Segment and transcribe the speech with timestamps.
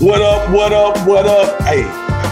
[0.00, 0.50] What up?
[0.50, 1.06] What up?
[1.06, 1.60] What up?
[1.62, 1.82] Hey,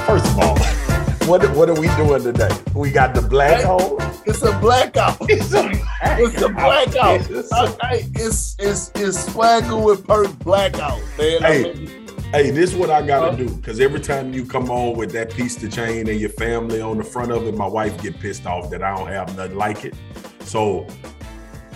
[0.06, 0.58] first of all,
[1.28, 2.48] what what are we doing today?
[2.74, 3.98] We got the black hole.
[4.28, 5.16] It's a blackout.
[5.22, 5.70] It's a,
[6.02, 7.22] It's a blackout.
[7.30, 7.78] It's a-
[8.14, 11.42] it's it's it's swagger with perk blackout, man.
[11.44, 11.62] I Hey.
[11.72, 13.48] mean, Hey, this is what I gotta do.
[13.62, 16.98] Cause every time you come on with that piece to chain and your family on
[16.98, 19.86] the front of it, my wife get pissed off that I don't have nothing like
[19.86, 19.94] it.
[20.40, 20.86] So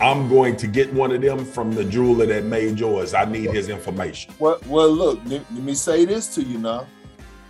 [0.01, 3.15] I'm going to get one of them from the jeweler that made yours.
[3.15, 4.33] I need his information.
[4.39, 6.87] well, well, look, let, me say this to you now.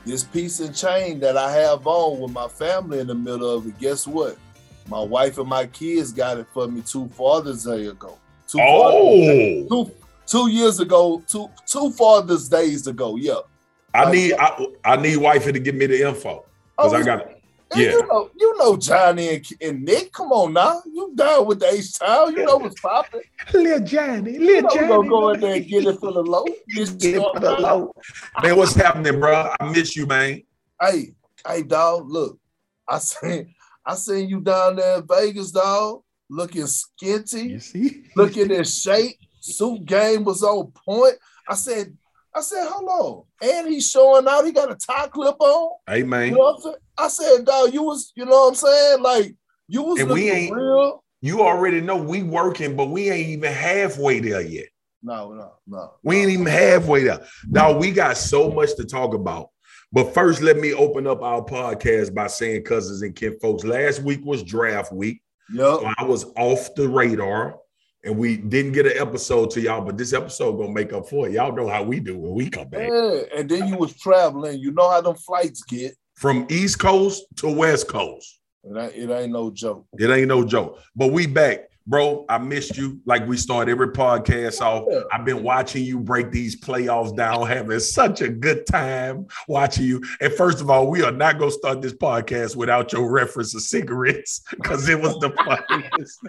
[0.05, 3.67] This piece and chain that I have on with my family in the middle of
[3.67, 4.37] it, guess what?
[4.89, 8.19] My wife and my kids got it for me two Father's Day ago.
[8.49, 9.93] Two Oh, two,
[10.27, 13.17] two years ago, two two Father's Days ago.
[13.17, 13.41] Yeah.
[13.95, 16.45] I need I, I need wifey to give me the info.
[16.77, 17.32] Cause Oh, I got
[17.73, 17.91] And yeah.
[17.93, 20.13] you know, you know Johnny and, and Nick.
[20.13, 22.33] Come on now, you down with the H Town?
[22.37, 23.23] You know what's popping.
[23.53, 26.23] Little Johnny, You little know we gonna go in there and get it for the
[26.23, 26.45] low.
[26.45, 27.95] Get Get it for the low.
[28.43, 29.53] Man, what's happening, bro?
[29.59, 30.43] I miss you, man.
[30.81, 31.15] Hey,
[31.47, 32.09] hey, dog.
[32.11, 32.39] Look,
[32.89, 33.55] I seen,
[33.87, 38.05] I seen you down there in Vegas, dog, looking skinty, You see?
[38.17, 39.17] looking in shape.
[39.41, 41.15] Suit game was on point.
[41.49, 41.97] I said,
[42.35, 43.49] I said, hold on.
[43.49, 44.45] And he's showing out.
[44.47, 45.79] He got a tie clip on.
[45.87, 46.33] Hey, You man.
[46.33, 46.75] know what I'm saying?
[46.99, 49.03] I said, dog, you was, you know what I'm saying?
[49.03, 49.35] Like
[49.69, 51.03] you was And we ain't- real.
[51.25, 54.67] You already know we working, but we ain't even halfway there yet.
[55.05, 55.93] No, no, no.
[56.03, 57.25] We ain't even halfway there.
[57.49, 59.51] Now we got so much to talk about.
[59.93, 64.03] But first, let me open up our podcast by saying, cousins and kin folks, last
[64.03, 65.23] week was draft week.
[65.53, 65.81] Yup.
[65.81, 67.57] So I was off the radar
[68.05, 71.29] and we didn't get an episode to y'all, but this episode gonna make up for
[71.29, 71.35] it.
[71.35, 72.89] Y'all know how we do when we come back.
[72.91, 74.59] Yeah, and then you was traveling.
[74.59, 75.95] You know how them flights get.
[76.23, 78.39] From East Coast to West Coast.
[78.63, 79.89] It ain't, it ain't no joke.
[79.99, 80.79] It ain't no joke.
[80.95, 81.63] But we back.
[81.85, 83.01] Bro, I missed you.
[83.07, 84.85] Like we start every podcast off.
[84.89, 85.01] Yeah.
[85.13, 90.01] I've been watching you break these playoffs down, having such a good time watching you.
[90.21, 93.63] And first of all, we are not gonna start this podcast without your reference of
[93.63, 95.31] cigarettes because it was the
[95.69, 96.21] funniest.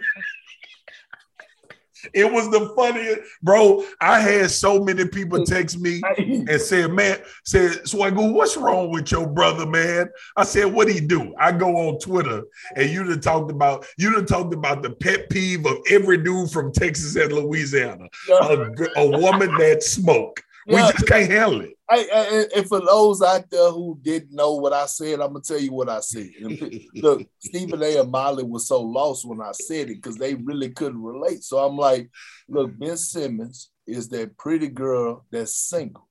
[2.14, 3.84] It was the funniest, bro.
[4.02, 5.46] I had so many people mm.
[5.46, 10.09] text me and said, "Man, said so I go, what's wrong with your brother, man?"
[10.36, 12.44] I said, "What he do?" I go on Twitter
[12.75, 16.52] and you done talked about you done talked about the pet peeve of every dude
[16.52, 20.44] from Texas and Louisiana, a woman that smoke.
[20.68, 20.91] We Yeah.
[20.91, 21.72] just can't handle it.
[21.90, 25.41] Hey, and, and for those out there who didn't know what I said, I'm gonna
[25.41, 26.29] tell you what I said.
[26.96, 27.97] Look, Stephen A.
[28.00, 31.44] and Molly was so lost when I said it because they really couldn't relate.
[31.44, 32.09] So I'm like,
[32.47, 36.07] look, Ben Simmons is that pretty girl that's single,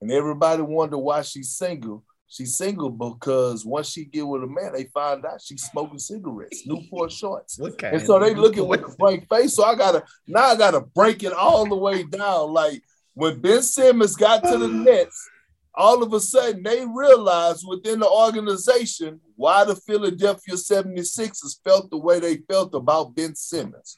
[0.00, 2.02] and everybody wonder why she's single.
[2.26, 6.62] She's single because once she get with a man, they find out she's smoking cigarettes,
[6.64, 7.58] Newport shorts.
[7.76, 7.96] Kind?
[7.96, 9.54] And so they looking with a frank face.
[9.54, 12.52] So I gotta now I gotta break it all the way down.
[12.52, 12.82] Like
[13.14, 15.28] when Ben Simmons got to the Nets,
[15.74, 21.98] all of a sudden they realized within the organization why the Philadelphia 76ers felt the
[21.98, 23.96] way they felt about Ben Simmons.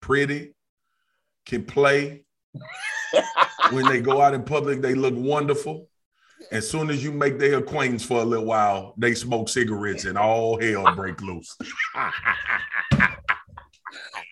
[0.00, 0.54] pretty,
[1.46, 2.24] can play.
[3.70, 5.88] when they go out in public, they look wonderful.
[6.50, 10.16] As soon as you make their acquaintance for a little while, they smoke cigarettes and
[10.16, 11.56] all hell break loose.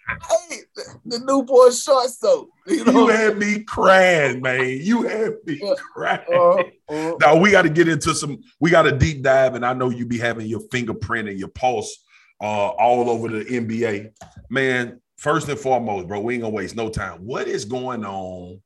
[0.09, 2.49] Hey, the, the Newport shorts though.
[2.67, 4.79] You You had me crying, man.
[4.81, 5.61] You had me
[5.93, 6.21] crying.
[6.33, 8.39] uh, uh, Now we got to get into some.
[8.61, 11.49] We got a deep dive, and I know you be having your fingerprint and your
[11.49, 12.05] pulse
[12.41, 14.13] uh, all over the NBA,
[14.51, 15.01] man.
[15.17, 17.25] First and foremost, bro, we ain't gonna waste no time.
[17.25, 18.61] What is going on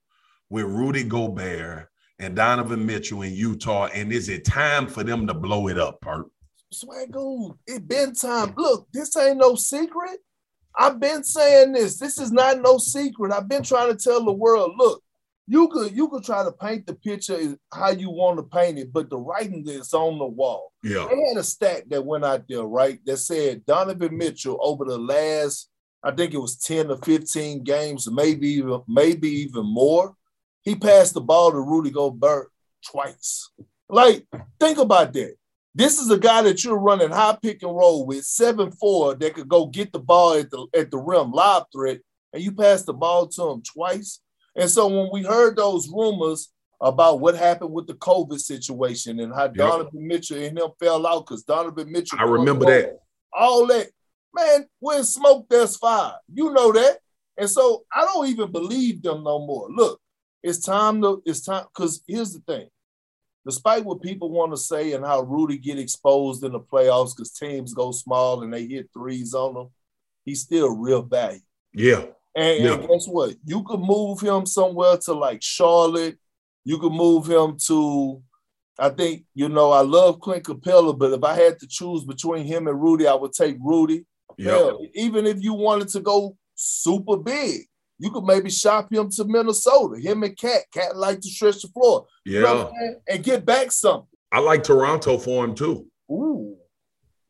[0.50, 3.86] with Rudy Gobert and Donovan Mitchell in Utah?
[3.86, 6.26] And is it time for them to blow it up, Perk?
[6.74, 8.54] Swagoo, it been time.
[8.56, 10.18] Look, this ain't no secret.
[10.76, 11.98] I've been saying this.
[11.98, 13.32] This is not no secret.
[13.32, 15.02] I've been trying to tell the world, look,
[15.46, 18.92] you could you could try to paint the picture how you want to paint it,
[18.92, 20.72] but the writing is on the wall.
[20.84, 23.00] Yeah, They had a stat that went out there, right?
[23.04, 25.68] That said Donovan Mitchell over the last,
[26.04, 30.14] I think it was 10 or 15 games, maybe even maybe even more.
[30.62, 32.52] He passed the ball to Rudy Gobert
[32.86, 33.50] twice.
[33.88, 34.26] Like,
[34.60, 35.34] think about that.
[35.74, 39.34] This is a guy that you're running high pick and roll with, seven four that
[39.34, 42.00] could go get the ball at the at the rim, lob threat,
[42.32, 44.20] and you pass the ball to him twice.
[44.56, 49.32] And so when we heard those rumors about what happened with the COVID situation and
[49.32, 52.98] how Donovan Mitchell and him fell out because Donovan Mitchell, I remember that.
[53.32, 53.90] all that,
[54.34, 54.66] man.
[54.80, 56.14] When smoke, there's fire.
[56.32, 56.98] You know that.
[57.36, 59.68] And so I don't even believe them no more.
[59.70, 60.00] Look,
[60.42, 61.22] it's time to.
[61.24, 62.68] It's time because here's the thing
[63.46, 67.32] despite what people want to say and how Rudy get exposed in the playoffs because
[67.32, 69.68] teams go small and they hit threes on them,
[70.24, 71.40] he's still real value.
[71.72, 72.04] Yeah.
[72.34, 72.74] And, Yeah.
[72.74, 73.34] and guess what?
[73.44, 76.18] You could move him somewhere to like Charlotte
[76.64, 78.22] You could move him to.
[78.78, 82.44] I think you know I love Clint Capela, but if I had to choose between
[82.44, 84.04] him and Rudy, I would take Rudy.
[84.36, 84.70] Yeah.
[84.94, 87.62] even if you wanted to go super big,
[88.00, 90.00] you could maybe shop him to Minnesota.
[90.00, 90.62] Him and KAT.
[90.72, 92.06] KAT like to stretch the floor.
[92.24, 92.38] Yeah.
[92.38, 92.72] You know
[93.06, 94.08] and get back something.
[94.32, 95.86] I like Toronto for him too.
[96.10, 96.56] Ooh.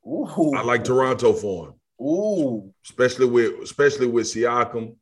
[0.07, 0.55] Ooh.
[0.57, 1.75] I like Toronto for him.
[2.07, 2.73] Ooh.
[2.85, 4.95] Especially with especially with Siakam.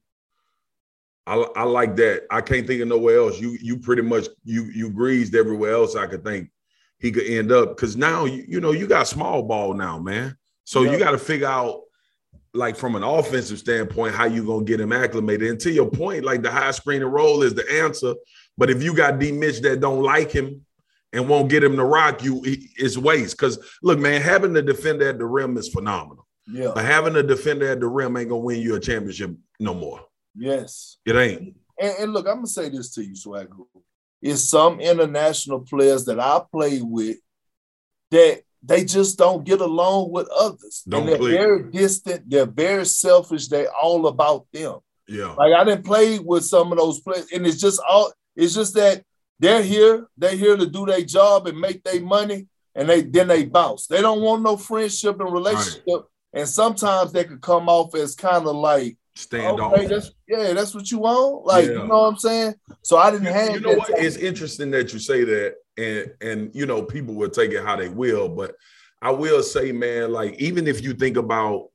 [1.26, 2.23] I, I like that.
[2.31, 3.38] I can't think of nowhere else.
[3.38, 6.50] You you pretty much you you greased everywhere else I could think
[6.99, 10.35] he could end up because now you, you know you got small ball now, man.
[10.64, 11.81] So you got to figure out
[12.55, 15.50] like from an offensive standpoint how you gonna get him acclimated.
[15.50, 18.15] And to your point, like the high screen and roll is the answer.
[18.56, 20.65] But if you got D Mitch that don't like him
[21.12, 23.37] and won't get him to rock you, it's waste.
[23.37, 26.27] Because look, man, having the defender at the rim is phenomenal.
[26.47, 26.73] Yeah.
[26.75, 30.00] But having a defender at the rim ain't gonna win you a championship no more.
[30.35, 30.97] Yes.
[31.05, 31.56] It ain't.
[31.81, 33.55] And, and look, I'm gonna say this to you, Swagger.
[34.21, 37.19] It's some international players that I play with
[38.11, 40.85] that they just don't get along with others.
[40.87, 41.31] Don't and they're play.
[41.32, 44.79] very distant, they're very selfish, they're all about them.
[45.09, 45.32] Yeah.
[45.32, 48.75] Like I didn't play with some of those players, and it's just all it's just
[48.75, 49.03] that
[49.41, 53.29] they're here, they're here to do their job and make their money, and they then
[53.29, 53.87] they bounce.
[53.87, 55.82] They don't want no friendship and relationship.
[55.88, 56.03] Right.
[56.35, 59.88] And sometimes they could come off as kind of like stand okay, off.
[59.88, 61.47] That's, yeah, that's what you want.
[61.47, 61.73] Like, yeah.
[61.73, 62.55] you know what I'm saying?
[62.82, 63.55] So I didn't have.
[63.55, 63.88] You know what?
[63.88, 64.05] Time.
[64.05, 67.77] It's interesting that you say that, and and you know people will take it how
[67.77, 68.55] they will, but
[69.01, 71.69] I will say, man, like even if you think about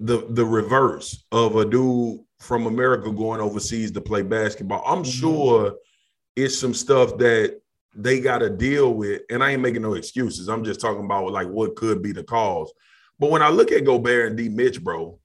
[0.00, 5.10] the the reverse of a dude from America going overseas to play basketball, I'm mm-hmm.
[5.10, 5.74] sure
[6.34, 7.60] it's some stuff that
[7.94, 9.22] they got to deal with.
[9.28, 10.48] And I ain't making no excuses.
[10.48, 12.72] I'm just talking about like what could be the cause.
[13.18, 15.18] But when I look at Gobert and D Mitch, bro,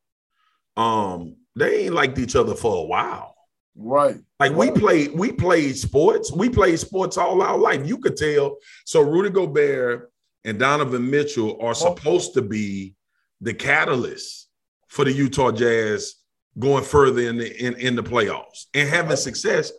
[0.76, 3.33] um, they ain't liked each other for a while.
[3.76, 4.18] Right.
[4.40, 6.32] Like we played, we played sports.
[6.32, 7.88] We played sports all our life.
[7.88, 8.58] You could tell.
[8.86, 10.12] So Rudy Gobert
[10.46, 11.74] and Donovan Mitchell are oh.
[11.74, 12.96] supposed to be
[13.42, 14.50] the catalyst
[14.88, 16.16] for the Utah Jazz
[16.60, 19.72] going further in the in, in the playoffs and having success.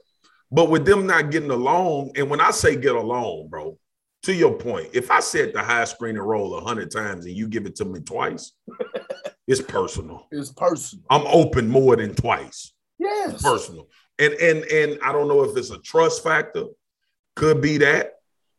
[0.51, 3.79] But with them not getting along, and when I say get along, bro,
[4.25, 7.35] to your point, if I said the high screen and roll a hundred times and
[7.35, 8.53] you give it to me twice,
[9.47, 10.27] it's personal.
[10.31, 11.05] It's personal.
[11.11, 12.73] I'm open more than twice.
[13.05, 13.43] Yes.
[13.43, 13.89] personal.
[14.19, 16.65] And and and I don't know if it's a trust factor,
[17.37, 18.13] could be that.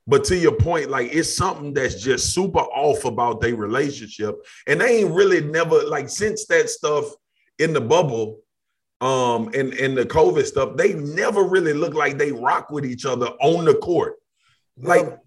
[0.07, 4.36] But to your point, like it's something that's just super off about their relationship.
[4.68, 7.06] And they ain't really never like since that stuff
[7.57, 8.42] in the bubble,
[9.01, 13.06] um, and, and the COVID stuff, they never really look like they rock with each
[13.06, 14.15] other on the court.
[14.77, 15.19] Like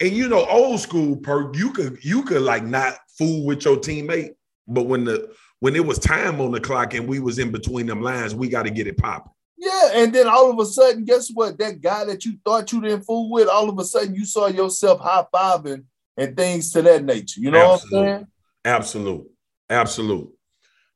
[0.00, 3.76] and you know, old school perk, you could you could like not fool with your
[3.76, 4.34] teammate,
[4.66, 7.86] but when the when it was time on the clock and we was in between
[7.86, 9.32] them lines, we got to get it popping.
[9.58, 11.58] Yeah, and then all of a sudden, guess what?
[11.58, 14.48] That guy that you thought you didn't fool with, all of a sudden you saw
[14.48, 15.84] yourself high fiving
[16.16, 17.40] and things to that nature.
[17.40, 17.92] You know Absolute.
[17.92, 18.26] what I'm saying?
[18.64, 19.30] Absolute,
[19.70, 20.32] absolute.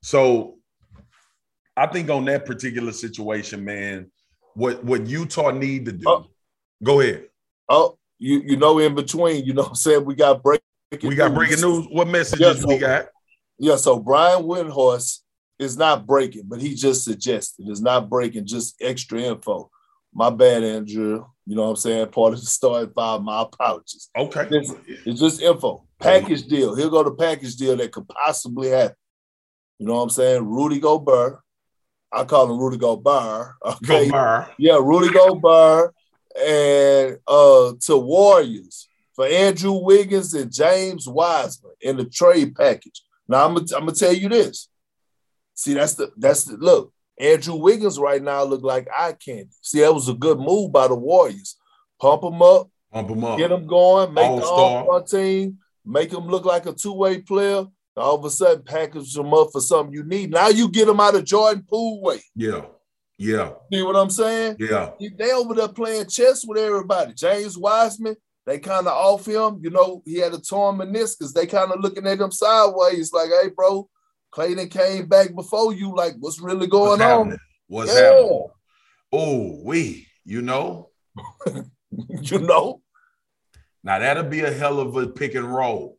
[0.03, 0.59] So,
[1.77, 4.11] I think on that particular situation, man,
[4.55, 6.05] what what Utah need to do?
[6.07, 6.27] Oh.
[6.83, 7.29] Go ahead.
[7.69, 10.05] Oh, you you know in between, you know what I'm saying?
[10.05, 10.63] We got breaking
[11.03, 11.39] We got news.
[11.39, 11.87] breaking news.
[11.91, 13.07] What messages yeah, so, we got?
[13.61, 15.19] Yeah, so Brian Windhorst
[15.59, 19.71] is not breaking, but he just suggested it's not breaking, just extra info.
[20.15, 21.27] My bad, Andrew.
[21.47, 22.09] You know what I'm saying?
[22.09, 23.23] Part of the story five.
[23.23, 24.09] My apologies.
[24.17, 24.49] Okay.
[24.51, 24.73] It's,
[25.05, 25.87] it's just info.
[25.99, 26.75] Package deal.
[26.75, 28.97] He'll go to package deal that could possibly happen.
[29.79, 30.43] You know what I'm saying?
[30.47, 31.41] Rudy Gobert.
[32.11, 33.55] I call him Rudy Gobert.
[33.65, 34.07] Okay.
[34.07, 34.49] Gobert.
[34.59, 35.95] Yeah, Rudy Gobert
[36.35, 43.03] and uh, to Warriors for Andrew Wiggins and James Wiseman in the trade package.
[43.31, 44.69] Now I'm gonna, I'm gonna tell you this.
[45.55, 46.93] See, that's the that's the look.
[47.17, 49.51] Andrew Wiggins right now look like eye candy.
[49.63, 51.57] See, that was a good move by the Warriors.
[52.01, 56.13] Pump him up, pump him up, get him going, make all the all team, make
[56.13, 57.67] him look like a two way player.
[57.97, 60.31] All of a sudden, package him up for something you need.
[60.31, 62.21] Now you get him out of Jordan Poole way.
[62.35, 62.63] Yeah.
[63.17, 63.53] Yeah.
[63.73, 64.57] See what I'm saying?
[64.59, 64.93] Yeah.
[64.99, 67.13] They over there playing chess with everybody.
[67.13, 68.17] James Wiseman,
[68.47, 69.61] they kind of off him.
[69.63, 71.33] You know, he had a torn meniscus.
[71.33, 73.89] They kind of looking at him sideways, like, hey, bro,
[74.31, 75.95] Clayton came back before you.
[75.95, 77.39] Like, what's really going what's on?
[77.67, 78.03] What's yeah.
[78.03, 78.49] happening?
[79.13, 80.91] Oh, we, you know.
[82.21, 82.83] you know.
[83.83, 85.99] Now that'll be a hell of a pick and roll.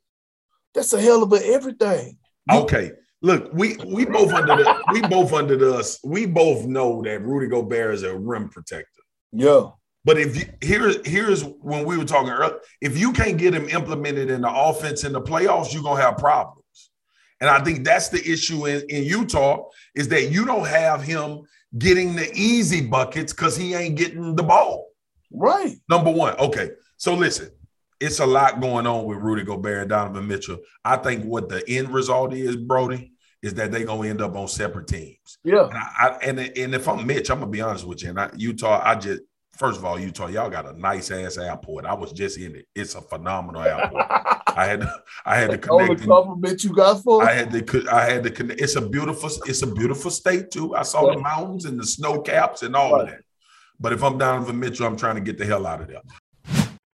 [0.74, 2.18] That's a hell of a everything.
[2.52, 2.92] Okay.
[3.22, 7.48] Look, we we both under the we both under the we both know that Rudy
[7.48, 8.88] Gobert is a rim protector.
[9.32, 9.70] Yeah.
[10.04, 13.70] But if you here's here's when we were talking earlier, if you can't get him
[13.70, 16.58] implemented in the offense in the playoffs, you're gonna have problems.
[17.40, 19.66] And I think that's the issue in, in Utah
[19.96, 21.42] is that you don't have him
[21.78, 24.88] getting the easy buckets because he ain't getting the ball.
[25.32, 25.76] Right.
[25.90, 26.38] Number one.
[26.38, 26.72] Okay.
[26.98, 27.50] So listen,
[28.00, 30.60] it's a lot going on with Rudy Gobert and Donovan Mitchell.
[30.84, 34.48] I think what the end result is, Brody, is that they're gonna end up on
[34.48, 35.38] separate teams.
[35.44, 35.66] Yeah.
[35.66, 38.10] And, I, and, and if I'm Mitch, I'm gonna be honest with you.
[38.10, 39.22] And I, Utah, I just
[39.62, 41.86] first of all, Utah, y'all got a nice ass airport.
[41.86, 42.66] I was just in it.
[42.74, 44.06] It's a phenomenal airport.
[44.10, 45.90] I had to, I had to connect.
[45.90, 47.24] All the compliment you got for?
[47.24, 48.60] I had to, I had to connect.
[48.60, 50.76] It's a beautiful, it's a beautiful state too.
[50.76, 51.16] I saw right.
[51.16, 53.02] the mountains and the snow caps and all right.
[53.02, 53.22] of that.
[53.80, 56.02] But if I'm down Donovan Mitchell, I'm trying to get the hell out of there.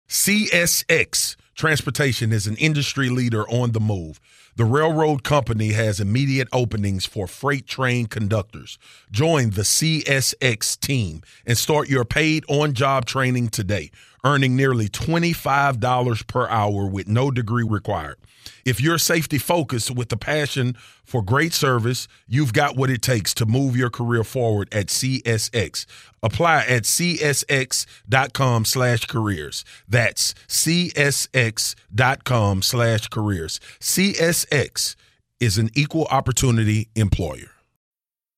[0.09, 4.19] CSX Transportation is an industry leader on the move.
[4.57, 8.77] The railroad company has immediate openings for freight train conductors.
[9.09, 13.89] Join the CSX team and start your paid on job training today,
[14.25, 18.17] earning nearly $25 per hour with no degree required.
[18.65, 23.33] If you're safety focused with the passion for great service, you've got what it takes
[23.35, 25.85] to move your career forward at CSX.
[26.23, 29.65] Apply at csx.com slash careers.
[29.87, 31.75] That's csx.com
[32.61, 33.59] slash careers.
[33.79, 34.95] CSX
[35.39, 37.54] is an equal opportunity employer.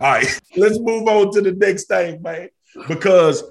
[0.00, 2.48] All right, let's move on to the next thing, man.
[2.88, 3.42] Because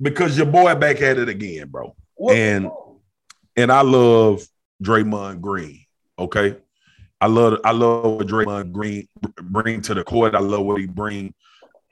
[0.00, 1.94] because your boy back at it again, bro.
[2.14, 2.36] What?
[2.36, 2.70] And
[3.56, 4.46] and I love
[4.82, 5.84] Draymond Green.
[6.18, 6.56] Okay.
[7.20, 9.08] I love I love what Draymond Green
[9.42, 10.34] bring to the court.
[10.34, 11.34] I love what he bring.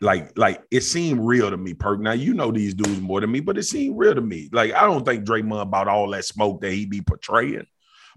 [0.00, 2.00] Like, like it seemed real to me, Perk.
[2.00, 4.50] Now you know these dudes more than me, but it seemed real to me.
[4.52, 7.66] Like, I don't think Draymond about all that smoke that he be portraying.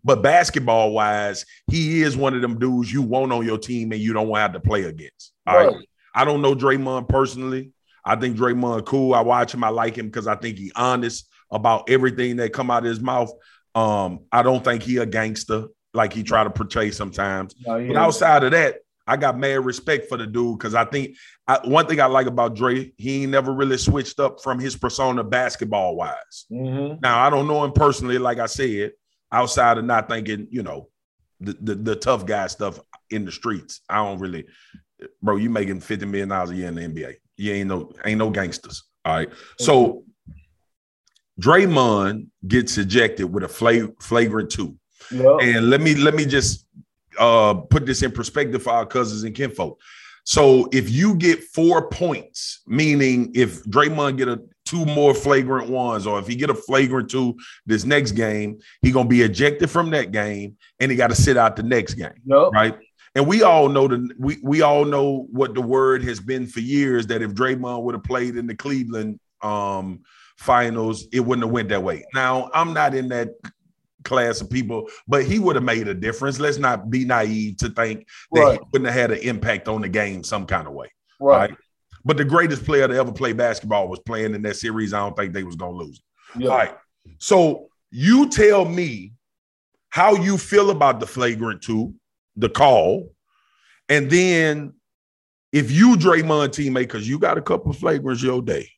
[0.03, 4.01] But basketball wise, he is one of them dudes you want on your team and
[4.01, 5.33] you don't want to have to play against.
[5.47, 5.67] All right.
[5.67, 5.87] right.
[6.13, 7.71] I don't know Draymond personally.
[8.03, 9.13] I think Draymond cool.
[9.13, 9.63] I watch him.
[9.63, 12.99] I like him because I think he honest about everything that come out of his
[12.99, 13.31] mouth.
[13.75, 17.55] Um, I don't think he a gangster like he try to portray sometimes.
[17.65, 21.15] No, but outside of that, I got mad respect for the dude because I think
[21.47, 24.75] I, one thing I like about Dre, he ain't never really switched up from his
[24.75, 26.45] persona basketball wise.
[26.51, 26.99] Mm-hmm.
[27.01, 28.91] Now I don't know him personally, like I said,
[29.31, 30.89] outside of not thinking, you know,
[31.39, 33.81] the, the, the tough guy stuff in the streets.
[33.89, 34.45] I don't really,
[35.21, 35.35] bro.
[35.37, 37.15] You making fifty million dollars a year in the NBA.
[37.37, 38.83] You ain't no ain't no gangsters.
[39.05, 39.29] All right.
[39.59, 40.03] So
[41.39, 44.75] Draymond gets ejected with a flag, flagrant two.
[45.11, 45.37] Yep.
[45.41, 46.65] And let me let me just
[47.19, 49.79] uh put this in perspective for our cousins and kinfolk.
[50.23, 56.05] So if you get four points, meaning if Draymond get a two more flagrant ones,
[56.05, 59.89] or if he get a flagrant two this next game, he gonna be ejected from
[59.91, 62.11] that game, and he got to sit out the next game.
[62.25, 62.51] Yep.
[62.51, 62.77] Right.
[63.17, 66.59] And we all know the we we all know what the word has been for
[66.59, 70.01] years that if Draymond would have played in the Cleveland um,
[70.37, 72.05] finals, it wouldn't have went that way.
[72.13, 73.29] Now I'm not in that
[74.03, 76.39] class of people, but he would have made a difference.
[76.39, 78.59] Let's not be naive to think that right.
[78.59, 80.91] he wouldn't have had an impact on the game some kind of way.
[81.19, 81.49] Right.
[81.49, 81.59] right.
[82.05, 84.93] But the greatest player to ever play basketball was playing in that series.
[84.93, 85.99] I don't think they was gonna lose.
[86.39, 86.77] All right.
[87.17, 89.13] So you tell me
[89.89, 91.95] how you feel about the flagrant two,
[92.37, 93.11] the call,
[93.89, 94.73] and then
[95.51, 98.69] if you Draymond teammate, because you got a couple of flagrants your day.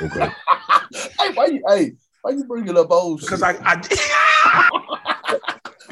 [0.00, 0.20] Okay.
[1.18, 3.76] hey, why you hey, why you bringing up old Because I, I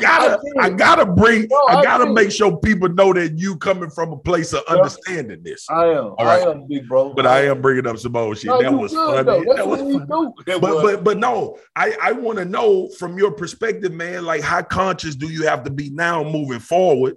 [0.00, 3.90] gotta, I, gotta bring, no, I, I gotta make sure people know that you coming
[3.90, 5.68] from a place of understanding this.
[5.68, 6.46] I am, All right?
[6.46, 7.12] I am, big bro.
[7.14, 8.46] But I, I am bringing up some bullshit.
[8.46, 9.44] No, that was good, funny.
[9.54, 10.32] That was funny.
[10.46, 14.24] But, but, but no, I, I want to know from your perspective, man.
[14.24, 17.16] Like, how conscious do you have to be now moving forward,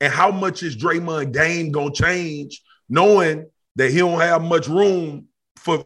[0.00, 5.28] and how much is Draymond game gonna change, knowing that he don't have much room
[5.56, 5.84] for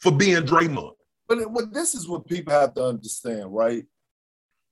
[0.00, 0.92] for being Draymond?
[1.28, 3.84] But, but this is what people have to understand, right?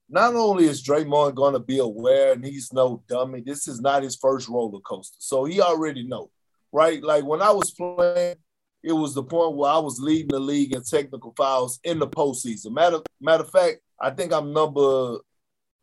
[0.08, 4.02] Not only is Draymond going to be aware and he's no dummy, this is not
[4.02, 5.16] his first roller coaster.
[5.18, 6.30] So he already know,
[6.73, 7.02] right?
[7.02, 8.37] Like when I was playing,
[8.82, 12.06] it was the point where I was leading the league in technical fouls in the
[12.06, 12.73] postseason.
[12.73, 15.18] Matter, matter of fact, I think I'm number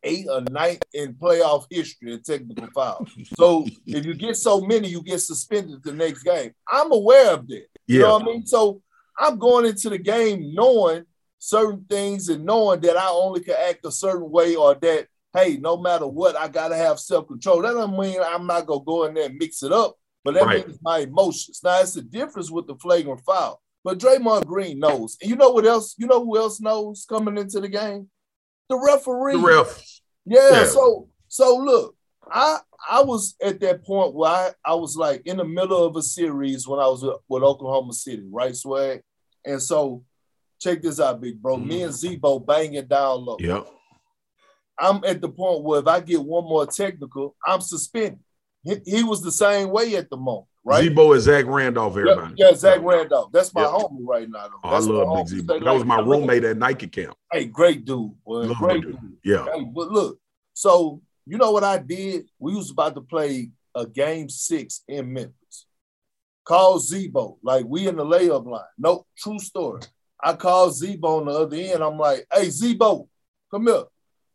[0.03, 3.09] eight or nine in playoff history in technical fouls.
[3.37, 6.51] so if you get so many, you get suspended the next game.
[6.69, 7.65] I'm aware of that.
[7.87, 8.01] You yeah.
[8.01, 8.45] know what I mean?
[8.45, 8.81] So
[9.17, 11.05] I'm going into the game knowing
[11.43, 15.57] certain things and knowing that I only can act a certain way or that, hey,
[15.57, 17.63] no matter what, I got to have self control.
[17.63, 19.95] That doesn't mean I'm not going to go in there and mix it up.
[20.24, 20.67] but that Right.
[20.67, 21.60] means my emotions.
[21.63, 23.60] Now it's the difference with the flagrant foul.
[23.83, 25.17] But Draymond Green knows.
[25.19, 25.95] And you know what else?
[25.98, 28.07] You know who else knows coming into the game?
[28.69, 29.38] The referee.
[29.38, 29.83] The ref.
[30.27, 30.65] Yeah, Yeah.
[30.65, 31.95] So so look,
[32.31, 35.95] I I was at that point where I, I was like in the middle of
[35.95, 39.01] a series when I was with, with Oklahoma City, right, Swag?
[39.43, 40.03] And so
[40.62, 41.58] check this out, big bro.
[41.58, 41.96] Me and mm.
[41.96, 43.38] Z-Bo banging down low.
[43.39, 43.68] Yep.
[44.80, 48.20] I'm at the point where if I get one more technical, I'm suspended.
[48.63, 50.84] He, he was the same way at the moment, right?
[50.84, 52.36] Z-Bo is Zach Randolph, everybody.
[52.38, 53.32] yeah, Zach Randolph.
[53.32, 53.68] That's my Yeah.
[53.68, 54.48] homie right now.
[54.48, 54.60] Though.
[54.63, 55.27] Oh, I love Big homie.
[55.27, 55.38] Z.
[55.48, 57.15] Say, That was my roommate at Nike camp.
[57.32, 58.12] Hey, great dude.
[58.25, 59.18] Love great him, dude.
[59.24, 59.46] Yeah.
[59.53, 60.20] Hey, but look,
[60.53, 62.25] so you know what I did?
[62.39, 65.65] We was about to play a game six in Memphis.
[66.44, 68.63] Call Z-Bo, like we in the layup line.
[68.77, 69.82] Nope, true story.
[70.23, 71.83] I called Z-Bo on the other end.
[71.83, 73.07] I'm like, hey, Z-Bo,
[73.49, 73.83] come here.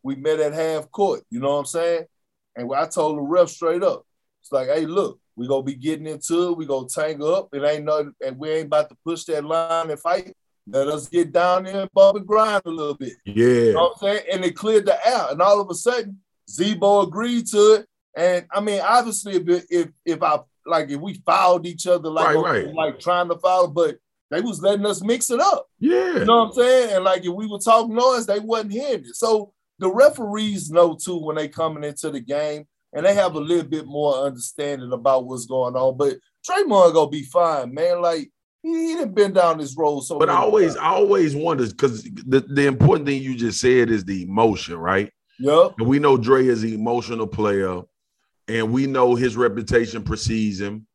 [0.02, 2.04] We met at half court, you know what I'm saying?
[2.54, 4.04] And I told the ref straight up.
[4.40, 6.56] It's like, hey, look, we gonna be getting into it.
[6.56, 7.48] We gonna tangle up.
[7.52, 10.32] It ain't nothing, and we ain't about to push that line and fight.
[10.68, 13.12] Let us get down there and bump and grind a little bit.
[13.24, 13.46] Yeah.
[13.46, 14.26] You know what I'm saying?
[14.32, 15.26] And it cleared the air.
[15.30, 16.18] And all of a sudden,
[16.50, 17.86] Z-Bo agreed to it.
[18.16, 22.34] And I mean, obviously, if if, if I like if we fouled each other like
[22.34, 22.74] Right, right.
[22.74, 23.96] like trying to foul, but
[24.30, 25.66] they was letting us mix it up.
[25.78, 26.18] Yeah.
[26.18, 26.97] You know what I'm saying?
[26.97, 29.14] And like if we were talking noise, they wasn't hearing it.
[29.16, 33.40] So the referees know too when they coming into the game, and they have a
[33.40, 35.97] little bit more understanding about what's going on.
[35.97, 36.16] But
[36.49, 38.00] Draymond gonna be fine, man.
[38.00, 38.30] Like
[38.62, 40.18] he, he done been down this road so.
[40.18, 40.78] But I always, times.
[40.78, 45.12] I always wonder because the, the important thing you just said is the emotion, right?
[45.38, 47.83] yeah, And we know Dre is an emotional player,
[48.49, 50.87] and we know his reputation precedes him.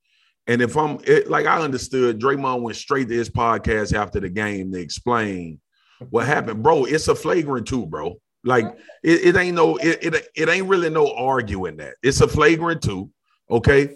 [0.47, 4.29] And if I'm it, like I understood, Draymond went straight to his podcast after the
[4.29, 5.59] game to explain
[6.09, 6.85] what happened, bro.
[6.85, 8.15] It's a flagrant two, bro.
[8.43, 8.65] Like
[9.03, 11.93] it, it ain't no, it, it it ain't really no arguing that.
[12.01, 13.11] It's a flagrant two,
[13.51, 13.89] okay.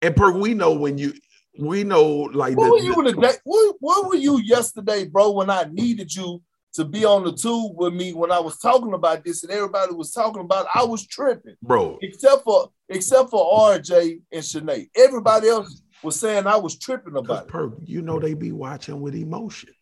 [0.00, 1.12] And per we know when you,
[1.58, 3.36] we know like what the- were you the- today?
[3.44, 5.32] Where, where were you yesterday, bro?
[5.32, 6.40] When I needed you
[6.76, 9.92] to be on the tube with me when I was talking about this and everybody
[9.94, 11.56] was talking about, it, I was tripping.
[11.62, 11.98] bro.
[12.02, 14.88] Except for except for RJ and Shanae.
[14.96, 17.48] Everybody else was saying I was tripping Cause about it.
[17.48, 19.70] per, you know they be watching with emotion.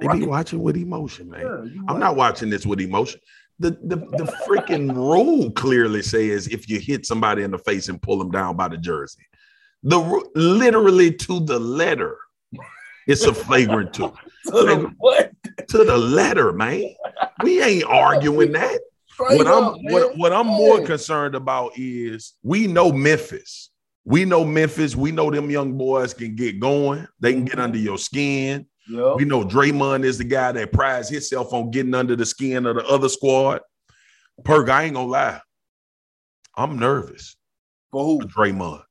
[0.00, 0.20] They Right.
[0.20, 1.42] be watching with emotion, man.
[1.42, 1.98] Yeah, I'm right.
[2.00, 3.20] not watching this with emotion.
[3.60, 8.02] The, the the freaking rule clearly says if you hit somebody in the face and
[8.02, 9.22] pull them down by the jersey,
[9.84, 9.98] the
[10.34, 12.16] literally to the letter,
[13.06, 14.12] it's a flagrant two
[14.46, 15.32] To what?
[15.68, 16.94] to the letter, man.
[17.42, 18.80] We ain't oh, arguing that.
[19.06, 23.70] Straight What I'm oh, what, what I'm more concerned about is we know Memphis.
[24.04, 24.96] We know Memphis.
[24.96, 27.06] We know them young boys can get going.
[27.20, 27.60] They can get mm-hmm.
[27.62, 28.66] under your skin.
[28.88, 29.14] Yeah.
[29.14, 32.76] We know Draymond is the guy that prides himself on getting under the skin of
[32.76, 33.60] the other squad.
[34.44, 35.40] Perk, I ain't gonna lie.
[36.56, 37.36] I'm nervous
[37.90, 38.20] For who?
[38.22, 38.82] for Draymond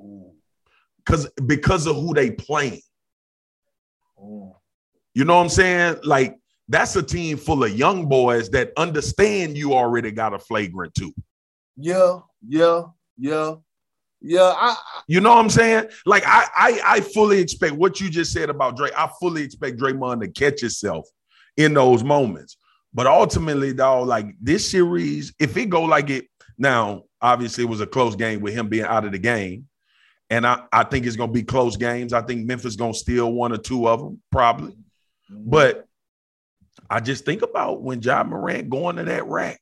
[0.00, 0.32] Ooh,
[0.98, 2.80] because because of who they playing.
[4.18, 5.96] You know what I'm saying?
[6.04, 6.36] Like
[6.68, 11.12] that's a team full of young boys that understand you already got a flagrant two.
[11.76, 12.82] Yeah, yeah,
[13.16, 13.54] yeah,
[14.20, 14.52] yeah.
[14.56, 15.88] I, I You know what I'm saying?
[16.04, 18.90] Like I, I, I fully expect what you just said about Dre.
[18.96, 21.08] I fully expect Draymond to catch himself
[21.56, 22.56] in those moments.
[22.92, 26.26] But ultimately, dog, like this series, if it go like it
[26.58, 29.68] now, obviously it was a close game with him being out of the game,
[30.30, 32.12] and I, I think it's gonna be close games.
[32.12, 34.72] I think Memphis gonna steal one or two of them probably.
[35.30, 35.50] Mm-hmm.
[35.50, 35.86] But
[36.88, 39.60] I just think about when Ja Morant going to that rack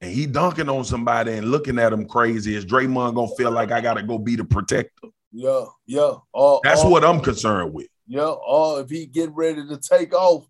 [0.00, 2.54] and he dunking on somebody and looking at him crazy.
[2.54, 5.08] Is Draymond gonna feel like I gotta go be the protector?
[5.32, 6.14] yeah, yeah.
[6.62, 7.88] That's what I'm concerned with.
[8.06, 10.46] Yeah, or if he get ready to take off,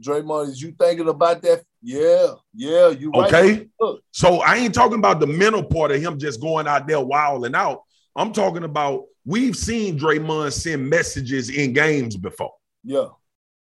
[0.00, 1.62] Draymond, is you thinking about that?
[1.82, 3.32] Yeah, yeah, you right.
[3.32, 3.68] Okay.
[4.10, 7.54] So I ain't talking about the mental part of him just going out there wilding
[7.54, 7.82] out.
[8.16, 12.52] I'm talking about we've seen Draymond send messages in games before.
[12.84, 13.06] yeah,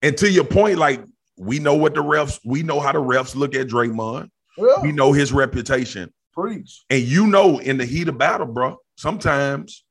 [0.03, 1.03] And to your point, like
[1.39, 4.31] we know what the refs, we know how the refs look at Draymond.
[4.57, 6.13] yeah, We know his reputation.
[6.33, 6.85] preach.
[6.91, 9.85] And you know, in the heat of battle, bro, sometimes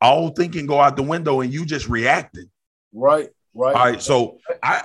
[0.00, 2.50] all thinking go out the window and you just reacting.
[2.92, 3.74] Right, right.
[3.74, 4.02] All right.
[4.02, 4.84] So I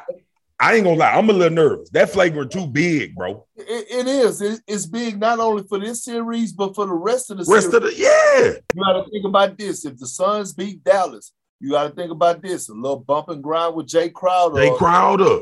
[0.64, 1.90] I ain't gonna lie, I'm a little nervous.
[1.90, 3.46] That flagrant too big, bro.
[3.58, 4.42] It, it is.
[4.42, 7.72] It, it's big not only for this series, but for the rest of the Rest
[7.72, 7.74] series.
[7.74, 8.60] of the yeah.
[8.74, 9.84] you got to think about this.
[9.84, 12.70] If the Suns beat Dallas, you got to think about this.
[12.70, 14.56] A little bump and grind with Jae Crowder.
[14.56, 15.40] They or- Crowder.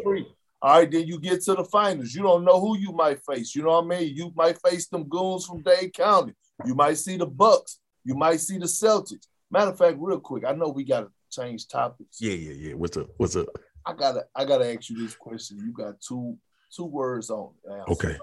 [0.63, 2.15] All right, then you get to the finals.
[2.15, 3.55] You don't know who you might face.
[3.55, 4.15] You know what I mean?
[4.15, 6.33] You might face them goons from Dade County.
[6.65, 7.79] You might see the Bucks.
[8.03, 9.27] You might see the Celtics.
[9.51, 12.17] Matter of fact, real quick, I know we gotta change topics.
[12.19, 12.73] Yeah, yeah, yeah.
[12.73, 13.07] What's up?
[13.17, 13.47] What's up?
[13.85, 15.57] I gotta, I gotta ask you this question.
[15.57, 16.37] You got two,
[16.75, 17.51] two words on.
[17.65, 17.91] it.
[17.91, 18.17] Okay.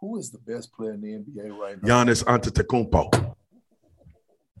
[0.00, 2.04] Who is the best player in the NBA right now?
[2.04, 3.34] Giannis Antetokounmpo.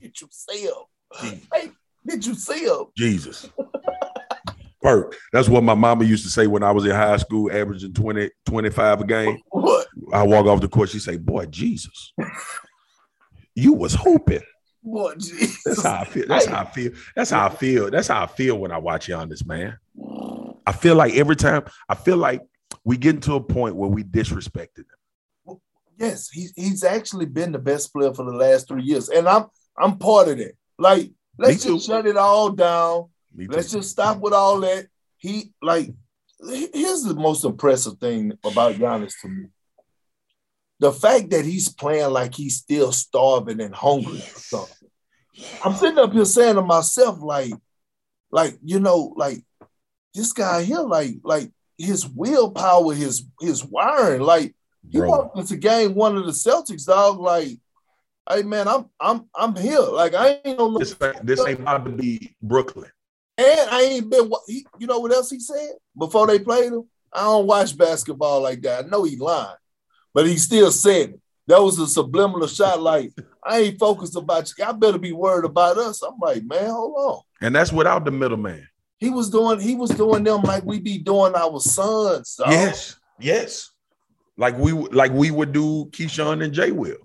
[0.00, 1.40] Did you see him?
[1.52, 1.70] Hey,
[2.06, 2.86] did you see him?
[2.96, 3.48] Jesus.
[4.82, 5.16] Perk.
[5.32, 8.30] That's what my mama used to say when I was in high school, averaging 20,
[8.46, 9.38] 25 a game.
[9.50, 9.86] What?
[10.12, 12.12] I walk off the court, she say, Boy, Jesus.
[13.54, 14.42] You was hoping.
[15.18, 15.64] Jesus.
[15.64, 16.26] That's how I feel.
[16.26, 16.92] That's how I feel.
[17.16, 17.90] That's how I feel.
[17.90, 19.78] That's how I feel when I watch Giannis, man.
[19.98, 20.56] Mm.
[20.66, 22.42] I feel like every time I feel like
[22.84, 24.84] we get to a point where we disrespected
[25.46, 25.56] him.
[25.98, 29.46] Yes, he's he's actually been the best player for the last three years, and I'm
[29.76, 30.52] I'm part of that.
[30.78, 33.08] Like, let's just shut it all down.
[33.34, 34.86] Let's just stop with all that.
[35.16, 35.92] He like
[36.40, 39.46] here's the most impressive thing about Giannis to me.
[40.80, 44.88] The fact that he's playing like he's still starving and hungry for something.
[45.64, 47.52] I'm sitting up here saying to myself, like,
[48.30, 49.42] like, you know, like
[50.14, 54.54] this guy here, like, like his willpower, his his wiring, like
[54.90, 55.08] he Bro.
[55.08, 57.18] walked into game one of the Celtics, dog.
[57.18, 57.58] Like,
[58.30, 59.80] hey man, I'm I'm I'm here.
[59.80, 62.90] Like I ain't on This, ain't- this ain't about to be Brooklyn.
[63.36, 64.28] and I ain't been.
[64.28, 66.84] wa- He, you know what else he said before they played him?
[67.12, 68.84] I don't watch basketball like that.
[68.84, 69.56] I know he lying,
[70.18, 71.20] but he still said it.
[71.46, 72.82] That was a subliminal shot.
[72.82, 73.12] Like
[73.44, 74.64] I ain't focused about you.
[74.64, 76.02] I better be worried about us.
[76.02, 77.20] I'm like, man, hold on.
[77.40, 78.66] And that's without the middleman.
[78.98, 79.60] He was doing.
[79.60, 82.34] He was doing them like we be doing our sons.
[82.34, 82.50] dog.
[82.50, 82.96] Yes.
[83.20, 83.70] Yes.
[84.36, 86.96] Like we would- like we would do Keyshawn and Jay Will.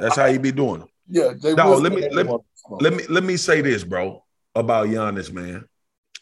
[0.00, 0.82] That's how he be doing.
[0.82, 0.88] it.
[1.08, 1.32] Yeah.
[1.42, 2.36] They No, let me- let me-
[2.78, 4.22] Let me let me say this, bro,
[4.54, 5.64] about Giannis, man.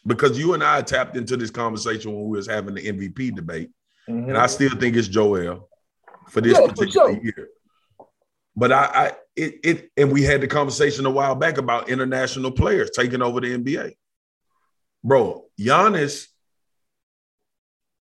[0.07, 3.69] Because you and I tapped into this conversation when we was having the MVP debate.
[4.09, 4.29] Mhm.
[4.29, 5.69] And I still think it's Joel
[6.29, 7.23] for this Yeah, for particular sure.
[7.23, 7.49] year.
[8.55, 12.51] But I, I it it and we had the conversation a while back about international
[12.51, 13.93] players taking over the NBA.
[15.03, 16.27] Bro, Giannis,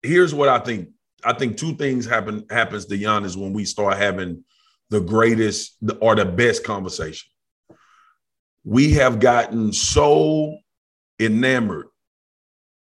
[0.02, 0.90] here's what I think.
[1.24, 4.44] I think two things happen happens to Giannis when we start having
[4.90, 7.28] the greatest or the best conversation.
[8.62, 10.58] We have gotten so
[11.18, 11.86] enamored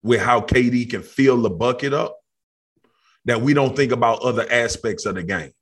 [0.03, 2.17] with how KD can fill the bucket up
[3.27, 5.53] that we don't think about other aspects of the game.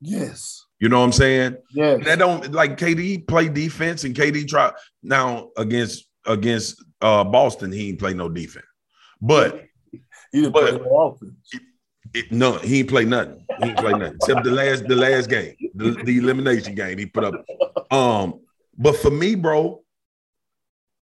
[0.00, 0.64] Yes.
[0.80, 1.56] You know what I'm saying?
[1.72, 1.96] Yeah.
[1.98, 7.90] That don't like KD play defense and KD try now against against uh Boston, he
[7.90, 8.64] ain't play no defense.
[9.20, 9.64] But
[10.32, 11.32] He didn't but- play no offense.
[12.14, 13.44] it, no, he ain't play nothing.
[13.60, 17.06] He ain't play nothing except the last the last game, the, the elimination game he
[17.06, 17.34] put up.
[17.92, 18.40] Um,
[18.76, 19.82] but for me, bro,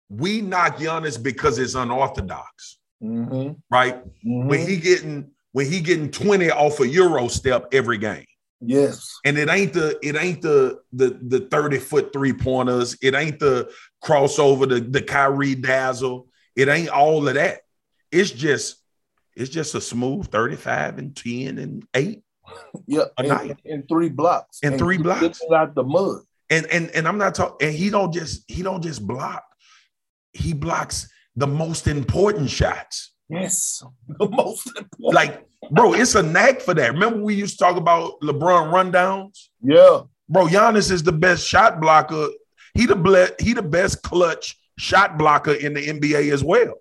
[0.09, 3.53] we knock Giannis because it's unorthodox, Mm-hmm.
[3.71, 4.03] right?
[4.25, 8.27] When he getting when he getting 20 off a Euro step every game.
[8.61, 9.11] yes.
[9.25, 12.95] And it ain't the it ain't the the the 30 foot three pointers.
[13.01, 13.73] It ain't the
[14.05, 16.29] crossover, the the Kyrie dazzle.
[16.55, 17.61] It ain't all of that.
[18.12, 18.77] It's just
[19.35, 22.23] it's just a smooth 35 and 10 and 8.
[22.87, 23.05] Yeah.
[23.19, 23.57] A In, night.
[23.64, 24.59] in three blocks.
[24.62, 25.40] In And three blocks.
[25.55, 26.21] out the mud.
[26.51, 29.42] And and and I'm not talking and he don't just he don't just block.
[30.35, 33.12] He blocks the most important shots.
[33.29, 33.83] Yes.
[34.19, 35.15] The most important.
[35.15, 36.93] Like, bro, it's a knack for that.
[36.93, 39.49] Remember we used to talk about LeBron rundowns?
[39.62, 40.01] yeah.
[40.29, 42.27] Bro, Giannis is the best shot blocker.
[42.75, 46.75] He the ble- he the best clutch shot blocker in the NBA as well.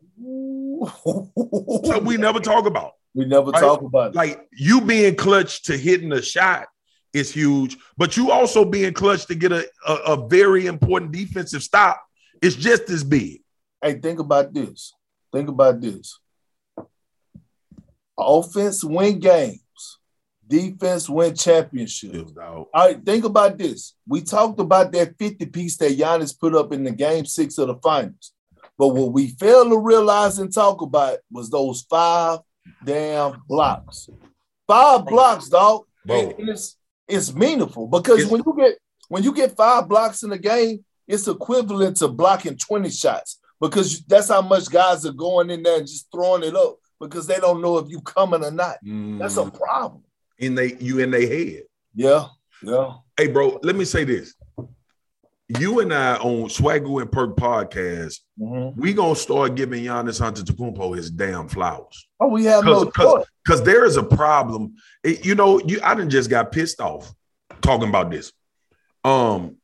[1.86, 2.94] So we never talk about.
[3.14, 3.60] we never Right?
[3.62, 4.16] talk about it.
[4.16, 6.68] Like you being clutch to hitting a shot
[7.14, 11.64] is huge, but you also being clutch to get a, a, a very important defensive
[11.64, 12.02] stop
[12.42, 13.42] is just as big.
[13.82, 14.94] Hey, think about this.
[15.32, 16.20] Think about this.
[18.18, 19.60] Offense win games.
[20.48, 22.32] Defense win championships.
[22.32, 22.68] dog.
[22.74, 23.96] All right, think about this.
[24.08, 27.68] We talked about that 50 piece that Giannis put up in the game six of
[27.68, 28.32] the finals.
[28.78, 32.40] But what we failed to realize and talk about was those five
[32.84, 34.10] damn blocks.
[34.68, 35.86] Five blocks, dog.
[36.06, 36.36] Bro.
[36.38, 40.32] And it's it's meaningful because It's- when you get when you get five blocks in
[40.32, 45.50] a game, it's equivalent to blocking 20 shots because that's how much guys are going
[45.52, 48.52] in there and just throwing it up because they don't know if you coming or
[48.52, 48.78] not.
[48.84, 49.54] That's a Mm.
[49.54, 50.02] problem.
[50.38, 51.64] in they you in their head.
[51.94, 52.28] Yeah,
[52.62, 52.94] yeah.
[53.18, 54.34] Hey, bro, let me say this.
[55.48, 58.76] You and I on Swaggle and Perk podcast, Mhm.
[58.76, 62.08] we gonna start giving Giannis Antetokounmpo his damn flowers.
[62.20, 63.26] Oh, we have no Cause, choice.
[63.48, 64.76] cause there is a problem.
[65.04, 67.14] It- you know, you I didn't just got pissed off
[67.62, 68.34] talking about this.
[69.04, 69.58] Um,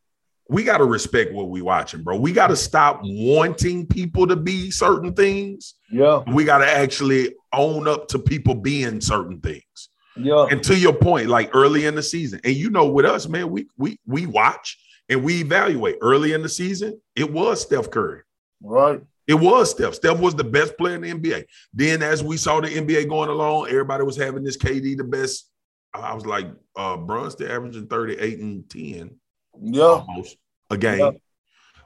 [0.52, 2.20] we gotta respect what we watching, bro.
[2.20, 5.76] We gotta stop wanting people to be certain things.
[5.90, 9.90] Yeah, We gotta actually own up to people being certain things.
[10.18, 10.48] yeah.
[10.52, 13.50] And to your point, like early in the season, and you know, with us, man,
[13.50, 15.96] we we we watch and we evaluate.
[16.02, 18.22] Early in the season, it was Steph Curry.
[18.62, 19.02] Right.
[19.28, 19.94] It was Steph.
[19.94, 21.46] Steph was the best player in the NBA.
[21.74, 25.50] Then, as we saw the NBA going along, everybody was having this KD the best
[25.94, 29.16] I was like, uh Brunson averaging 38 and 10
[29.60, 29.84] Yeah.
[29.84, 30.38] almost
[30.70, 31.00] a game.
[31.00, 31.12] Yeah.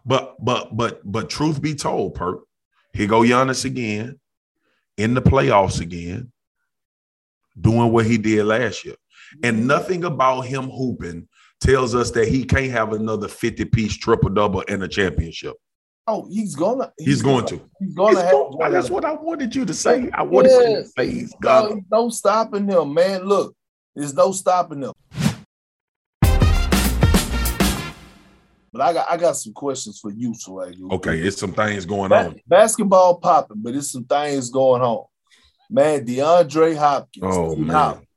[0.06, 2.44] But but but but truth be told, Perk,
[2.94, 4.20] here go Giannis again
[4.98, 6.32] in the playoffs again,
[7.60, 8.96] doing what he did last year.
[9.44, 9.68] And mm-hmm.
[9.68, 11.28] nothing about him hooping
[11.60, 15.56] tells us that he can't have another 50 piece triple double in a championship.
[16.08, 16.92] Oh, he's gonna.
[17.00, 17.60] He's going to.
[17.80, 18.32] He's gonna He's have.
[18.32, 20.10] going- that's what I wanted you to say.
[20.14, 21.70] I wanted you to say he's gonna.
[21.70, 23.24] there's no stopping him, man.
[23.24, 23.56] Look,
[23.96, 24.94] there's no stopping him.
[28.76, 30.76] But I got I got some questions for you, Swag.
[30.92, 32.36] Okay, it's some things going Ba- on.
[32.46, 35.06] basketball popping, but it's some things going on.
[35.70, 37.24] Man, DeAndre Hopkins.
[37.26, 37.70] Oh, man.
[37.74, 38.08] Hopkins,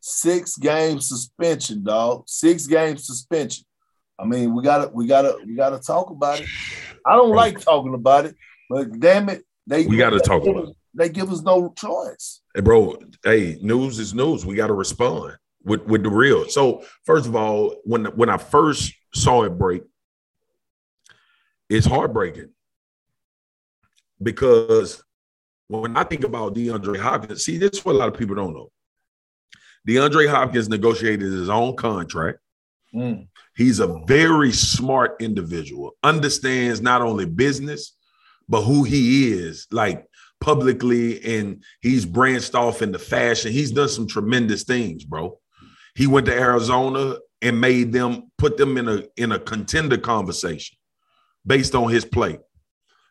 [0.00, 2.24] Six game suspension, dog.
[2.26, 3.64] Six game suspension.
[4.18, 6.48] I mean, we gotta we gotta we gotta talk about it.
[7.06, 8.34] I don't like talking about it,
[8.68, 12.40] but damn it, they We gotta talk they about us- They give us no choice.
[12.56, 14.44] Hey, bro, hey, news is news.
[14.44, 16.48] We got to respond with with the real.
[16.48, 19.82] So, first of all, when when I first saw it break,
[21.68, 22.50] it's heartbreaking
[24.22, 25.02] because
[25.68, 28.54] when I think about DeAndre Hopkins, see, this is what a lot of people don't
[28.54, 28.70] know.
[29.88, 32.38] DeAndre Hopkins negotiated his own contract.
[32.94, 33.28] Mm.
[33.56, 37.96] He's a very smart individual, understands not only business,
[38.48, 40.06] but who he is, like
[40.40, 43.52] publicly, and he's branched off into fashion.
[43.52, 45.38] He's done some tremendous things, bro.
[45.94, 50.76] He went to Arizona and made them put them in a in a contender conversation
[51.46, 52.38] based on his play.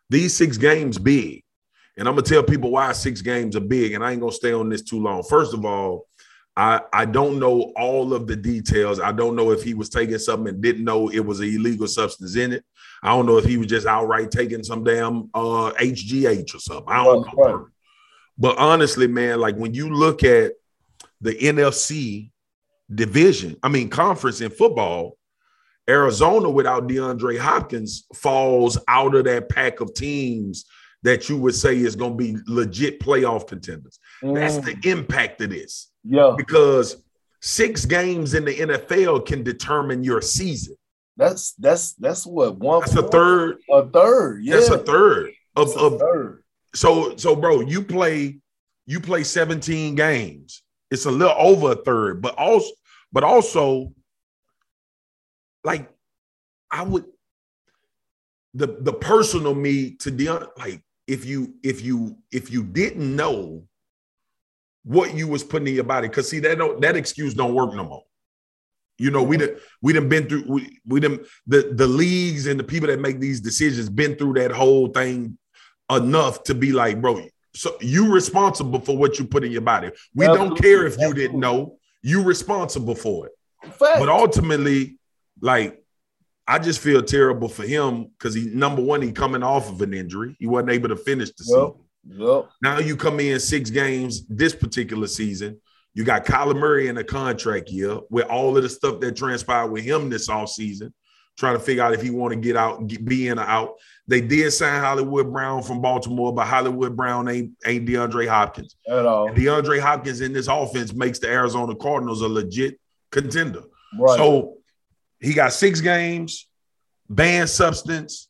[0.09, 1.43] These six games big.
[1.97, 4.51] And I'm gonna tell people why six games are big, and I ain't gonna stay
[4.51, 5.23] on this too long.
[5.23, 6.07] First of all,
[6.57, 8.99] I, I don't know all of the details.
[8.99, 11.87] I don't know if he was taking something and didn't know it was an illegal
[11.87, 12.63] substance in it.
[13.03, 16.85] I don't know if he was just outright taking some damn uh, HGH or something.
[16.89, 17.43] I don't Right, know.
[17.55, 17.65] right.
[18.37, 20.53] But honestly, man, like when you look at
[21.21, 22.31] the NFC
[22.93, 25.17] division, I mean conference in football,
[25.89, 30.65] Arizona without DeAndre Hopkins falls out of that pack of teams
[31.03, 33.99] that you would say is going to be legit playoff contenders.
[34.23, 34.81] That's Mm.
[34.81, 36.33] the impact of this yeah.
[36.35, 37.03] because
[37.41, 40.75] six games in the NFL can determine your season.
[41.17, 42.81] That's that's that's what one.
[42.81, 43.57] That's a third.
[43.71, 44.43] A third.
[44.43, 44.55] Yeah.
[44.55, 46.43] That's a third of, a of third.
[46.73, 47.61] so so bro.
[47.61, 48.39] You play
[48.87, 50.61] you play 17 games.
[50.95, 52.71] It's a little over a third, but also
[53.11, 53.91] but also
[55.65, 55.89] like
[56.71, 57.03] I would
[58.53, 63.67] the the personal me to Deon like if you if you if you didn't know
[64.85, 67.73] what you was putting in your body because see that don't that excuse don't work
[67.73, 68.03] no more.
[68.97, 72.57] You know, we done we done been through we we done the the leagues and
[72.57, 75.37] the people that make these decisions been through that whole thing
[75.91, 79.91] enough to be like, bro, so you responsible for what you put in your body.
[80.13, 83.31] We don't care if you didn't know, you responsible for it.
[83.71, 83.99] Fact.
[83.99, 84.97] But ultimately,
[85.41, 85.81] like
[86.47, 89.93] I just feel terrible for him because he number one, he coming off of an
[89.93, 90.35] injury.
[90.39, 91.73] He wasn't able to finish the Yep.
[92.07, 92.25] season.
[92.27, 92.49] Yep.
[92.61, 95.59] Now you come in six games this particular season.
[95.95, 99.71] You got Kyler Murray in a contract year with all of the stuff that transpired
[99.71, 100.91] with him this offseason,
[101.37, 103.75] trying to figure out if he want to get out, get, be in or out.
[104.07, 108.75] They did sign Hollywood Brown from Baltimore, but Hollywood Brown ain't ain't DeAndre Hopkins.
[108.87, 109.29] At all.
[109.29, 112.79] DeAndre Hopkins in this offense makes the Arizona Cardinals a legit
[113.11, 113.63] contender.
[113.99, 114.17] Right.
[114.17, 114.57] So
[115.19, 116.47] he got six games,
[117.09, 118.27] banned substance,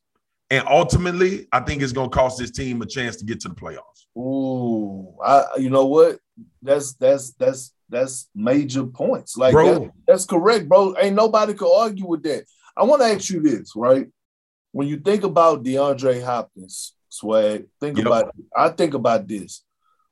[0.49, 3.49] and ultimately, I think it's going to cost this team a chance to get to
[3.49, 4.05] the playoffs.
[4.17, 6.19] Ooh, I you know what?
[6.61, 9.35] That's that's that's that's major points.
[9.35, 10.95] Like that- that's correct, bro.
[11.01, 12.45] Ain't nobody could argue with that.
[12.77, 14.07] I want to ask you this, right?
[14.75, 18.05] When you think about DeAndre Hopkins, swag, think Yep.
[18.07, 19.63] about I think about this.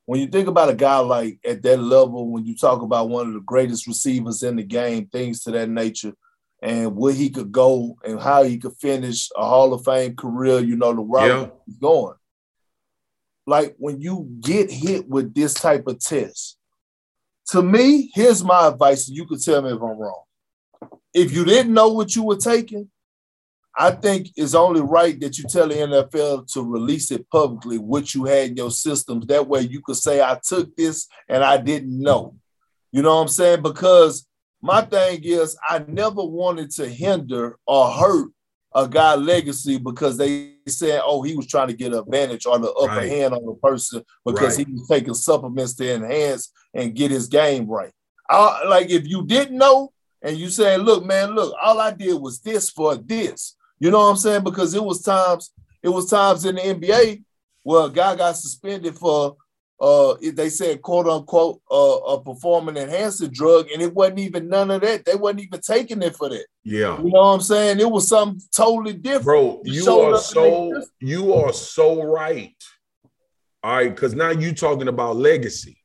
[0.06, 3.26] When you think about a guy like at that level, when you talk about one
[3.28, 6.14] of the greatest receivers in the game, things to that nature,
[6.62, 10.60] and where he could go and how he could finish a Hall of Fame career,
[10.60, 11.50] you know, the route Yeah.
[11.66, 12.14] he's going
[13.46, 16.56] like when you get hit with this type of test,
[17.48, 20.22] to me, here's my advice, and you could tell me if I'm wrong.
[21.12, 22.88] If you didn't know what you were taking,
[23.76, 28.14] I think it's only right that you tell the NFL to release it publicly, what
[28.14, 29.26] you had in your systems.
[29.26, 32.36] That way you could say, I took this and I didn't know.
[32.92, 33.62] You know what I'm saying?
[33.62, 34.26] Because
[34.62, 38.28] my thing is, I never wanted to hinder or hurt
[38.74, 42.58] a guy legacy because they said, oh, he was trying to get an advantage or
[42.58, 43.10] the upper Right.
[43.10, 44.66] hand on the person because Right.
[44.66, 47.92] he was taking supplements to enhance and get his game right.
[48.28, 52.14] I, like if you didn't know and you saying, look, man, look, all I did
[52.20, 53.56] was this for this.
[53.78, 54.44] You know what I'm saying?
[54.44, 57.22] Because it was times, it was times in the NBA
[57.62, 59.36] where a guy got suspended for
[59.80, 64.70] uh, they said quote unquote uh, a performance enhancing drug, and it wasn't even none
[64.70, 65.04] of that.
[65.04, 66.46] They wasn't even taking it for that.
[66.62, 67.80] Yeah, you know what I'm saying?
[67.80, 69.24] It was something totally different.
[69.24, 72.54] Bro, you are so you are so right.
[73.62, 75.78] All right, because now you talking about legacy.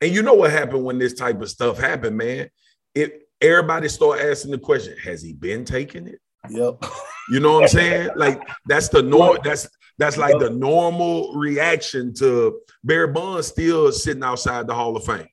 [0.00, 2.50] And you know what happened when this type of stuff happened, man?
[2.94, 6.20] It everybody start asking the question, has he been taking it?
[6.50, 6.84] Yep.
[7.30, 8.10] You know what I'm saying?
[8.16, 9.38] Like that's the norm.
[9.42, 15.04] That's that's like the normal reaction to Barry Bonds still sitting outside the Hall of
[15.04, 15.28] Fame.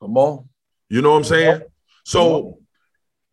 [0.00, 0.48] Come on.
[0.88, 1.62] You know what I'm saying?
[2.04, 2.58] So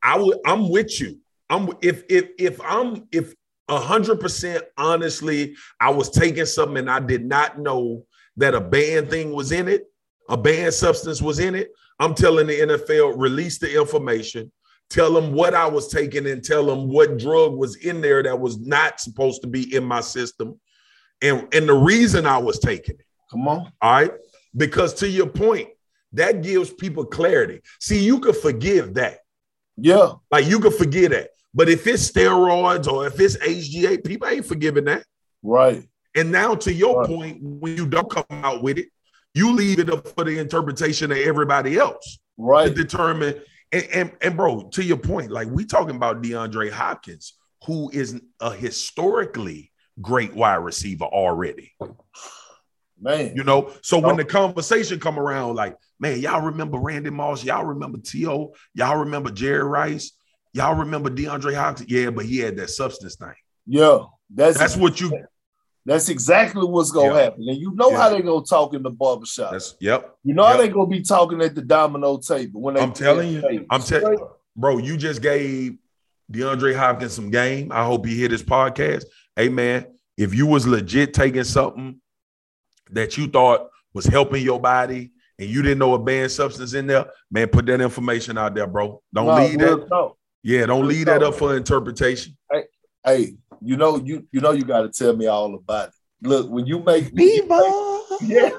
[0.02, 1.19] I would I'm with you.
[1.50, 3.34] I'm if if if I'm if
[3.69, 8.06] hundred percent honestly, I was taking something and I did not know
[8.38, 9.86] that a banned thing was in it,
[10.30, 11.72] a banned substance was in it.
[12.00, 14.52] I'm telling the NFL, release the information,
[14.93, 18.39] tell them what I was taking, and tell them what drug was in there that
[18.39, 20.60] was not supposed to be in my system
[21.23, 23.06] and and the reason I was taking it.
[23.32, 23.71] Come on.
[23.82, 24.12] All right.
[24.56, 25.69] Because to your point,
[26.12, 27.62] that gives people clarity.
[27.79, 29.19] See, you could forgive that.
[29.77, 30.12] Yeah.
[30.29, 31.29] Like you could forget that.
[31.56, 35.06] But if it's steroids or if it's HGH, people ain't forgiving that.
[35.41, 35.88] Right.
[36.15, 37.08] And now to your right.
[37.08, 38.88] point, when you don't come out with it,
[39.34, 42.19] you leave it up for the interpretation of everybody else.
[42.38, 42.67] Right.
[42.67, 43.39] To determine.
[43.73, 47.33] And, and, and bro, to your point, like we talking about DeAndre Hopkins,
[47.65, 51.73] who is a historically great wide receiver already.
[53.01, 53.36] Man.
[53.36, 54.17] You know, so when oh.
[54.17, 59.31] the conversation come around, like, man, y'all remember Randy Moss, y'all remember T.O., y'all remember
[59.31, 60.12] Jerry Rice,
[60.53, 61.89] y'all remember DeAndre Hopkins.
[61.89, 63.33] Yeah, but he had that substance thing.
[63.65, 65.25] Yeah, that's that's what you
[65.86, 67.22] that's exactly what's gonna yeah.
[67.22, 67.48] happen.
[67.48, 67.98] And you know yeah.
[67.98, 69.52] how they gonna talk in the barbershop.
[69.52, 70.15] That's yep.
[70.24, 70.52] You know yep.
[70.52, 73.82] how they gonna be talking at the domino table when they I'm telling you, I'm
[73.82, 74.19] telling
[74.56, 75.78] bro, you just gave
[76.32, 77.72] DeAndre Hopkins some game.
[77.72, 79.04] I hope he hit his podcast
[79.36, 79.86] hey man,
[80.17, 82.00] if you was legit taking something
[82.91, 86.88] that you thought was helping your body and you didn't know a banned substance in
[86.88, 89.02] there, man, put that information out there, bro.
[89.13, 89.88] Don't no, leave that.
[89.89, 90.17] No.
[90.43, 92.38] Yeah, don't leave that up for interpretation.
[92.52, 92.63] Hey,
[93.06, 95.93] hey, you know, you you know you got to tell me all about it.
[96.21, 98.52] Look, when you make Viva, yeah,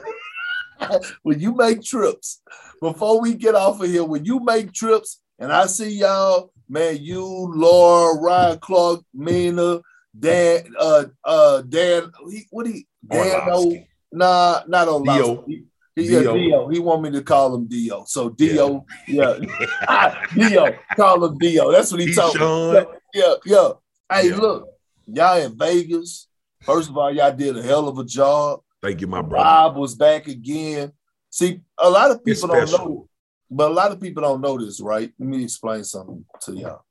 [1.22, 2.42] when you make trips,
[2.80, 6.98] before we get off of here, when you make trips, and I see y'all, man,
[7.00, 9.80] you, Laura, Ryan Clark, Mina,
[10.18, 15.44] Dan, uh, uh, Dan, he, what he, Dan, no, nah, not on Dio.
[15.46, 15.64] He,
[15.96, 16.34] he, Dio.
[16.34, 16.68] Yeah, Dio.
[16.68, 18.04] He want me to call him Dio.
[18.06, 20.26] So Dio, yeah, yeah.
[20.34, 21.72] Dio, call him Dio.
[21.72, 22.84] That's what he, he told me.
[23.14, 23.68] Yeah, yeah.
[24.10, 24.36] Hey, yeah.
[24.36, 24.68] look,
[25.06, 26.28] y'all in Vegas.
[26.62, 28.60] First of all, y'all did a hell of a job.
[28.82, 29.44] Thank you, my brother.
[29.44, 30.92] Bob was back again.
[31.30, 33.08] See, a lot of people don't know,
[33.50, 35.12] but a lot of people don't know this, right?
[35.18, 36.84] Let me explain something to y'all.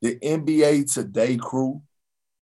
[0.00, 1.82] The NBA Today crew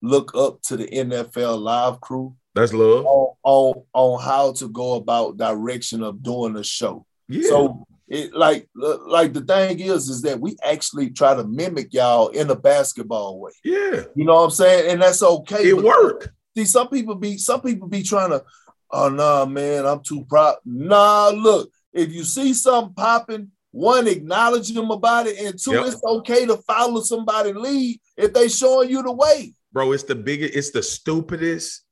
[0.03, 2.37] look up to the NFL live crew.
[2.55, 3.05] That's love.
[3.07, 7.07] On, on, on how to go about direction of doing a show.
[7.29, 7.49] Yeah.
[7.49, 12.29] So it like like the thing is is that we actually try to mimic y'all
[12.29, 13.53] in a basketball way.
[13.65, 14.05] Yeah.
[14.15, 14.91] You know what I'm saying?
[14.91, 15.69] And that's okay.
[15.69, 16.33] It work.
[16.57, 18.43] See, some people be some people be trying to,
[18.91, 20.57] oh nah, man, I'm too proud.
[20.65, 25.87] Nah, look, if you see something popping, one, acknowledge them about it, and two, yep.
[25.87, 29.53] it's okay to follow somebody lead if they showing you the way.
[29.71, 31.85] Bro, it's the biggest, it's the stupidest,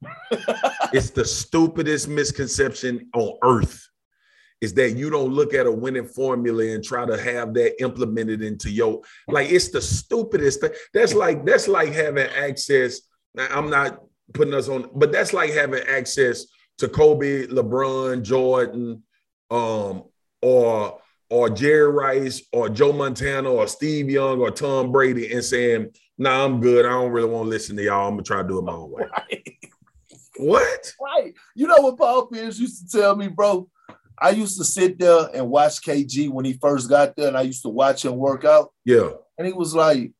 [0.92, 3.86] it's the stupidest misconception on earth
[4.60, 8.42] is that you don't look at a winning formula and try to have that implemented
[8.42, 10.72] into your like it's the stupidest thing.
[10.94, 13.00] That's like that's like having access.
[13.38, 14.00] I'm not
[14.32, 16.46] putting us on, but that's like having access
[16.78, 19.02] to Kobe, LeBron, Jordan,
[19.50, 20.04] um,
[20.42, 25.90] or or Jerry Rice or Joe Montana or Steve Young or Tom Brady and saying,
[26.18, 26.86] nah, I'm good.
[26.86, 28.06] I don't really want to listen to y'all.
[28.08, 29.04] I'm gonna try to do it my own way.
[30.38, 30.48] Right.
[30.48, 30.92] What?
[31.00, 31.32] Right.
[31.54, 33.70] You know what Paul Pierce used to tell me, bro?
[34.18, 37.42] I used to sit there and watch KG when he first got there, and I
[37.42, 38.72] used to watch him work out.
[38.84, 39.10] Yeah.
[39.38, 40.12] And he was like,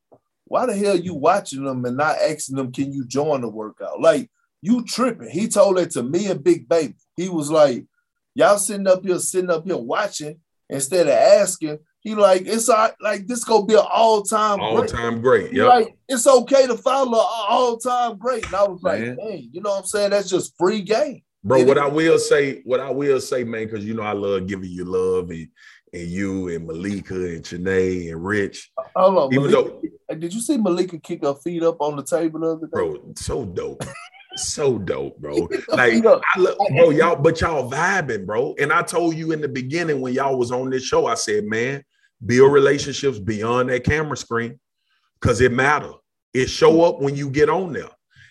[0.44, 4.00] Why the hell you watching them and not asking them, can you join the workout?
[4.00, 4.30] Like,
[4.62, 5.30] you tripping.
[5.30, 6.94] He told it to me and Big Baby.
[7.16, 7.86] He was like,
[8.34, 12.90] Y'all sitting up here, sitting up here watching instead of asking, he like it's all,
[13.00, 15.52] like this gonna be an all time all time great.
[15.52, 18.46] Yeah, like it's okay to follow all time great.
[18.46, 19.48] And I was like, man.
[19.50, 20.10] you know what I'm saying?
[20.10, 21.22] That's just free game.
[21.46, 24.48] Bro, what I will say, what I will say, man, because you know I love
[24.48, 25.48] giving you love and
[25.92, 28.72] and you and Malika and Chiney and Rich.
[28.96, 32.02] Hold on, Even Malika, though, did you see Malika kick her feet up on the
[32.02, 32.72] table the other day?
[32.72, 33.84] Bro, so dope.
[34.34, 35.48] so dope, bro.
[35.68, 38.56] Like I love, bro, y'all, but y'all vibing, bro.
[38.58, 41.44] And I told you in the beginning when y'all was on this show, I said,
[41.44, 41.84] man,
[42.24, 44.58] build relationships beyond that camera screen
[45.20, 45.92] because it matter.
[46.34, 47.90] It show up when you get on there.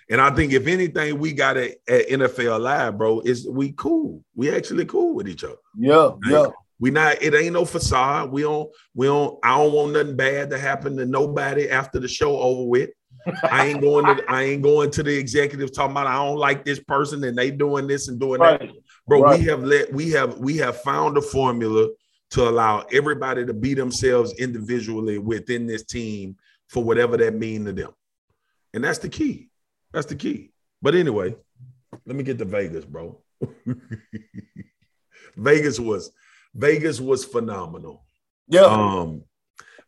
[0.10, 4.24] And I think if anything, we got it at NFL Live, bro, is we cool.
[4.36, 5.56] We actually cool with each other.
[5.78, 6.47] Yeah, like, yeah.
[6.80, 7.22] We not.
[7.22, 8.32] It ain't no facade.
[8.32, 8.70] We don't.
[8.93, 9.39] We don't.
[9.43, 12.89] I don't want nothing bad to happen to nobody after the show over with.
[13.43, 14.24] I ain't going to.
[14.30, 17.49] I ain't going to the executive talking about I don't like this person and they
[17.49, 18.60] doing this and doing right.
[18.60, 18.70] that.
[19.08, 19.39] Bro, right.
[19.39, 19.91] we have let.
[19.91, 20.38] We have.
[20.38, 21.88] We have found a formula
[22.32, 26.36] to allow everybody to be themselves individually within this team
[26.68, 27.91] for whatever that mean to them,
[28.74, 29.49] and that's the key.
[29.96, 30.52] That's the key.
[30.82, 31.38] But anyway,
[32.06, 33.18] let me get to Vegas, bro.
[35.38, 36.12] Vegas was
[36.54, 38.06] Vegas was phenomenal.
[38.50, 38.66] Yeah.
[38.66, 39.24] Um,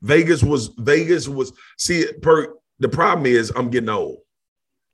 [0.01, 4.19] Vegas was Vegas was see per the problem is I'm getting old.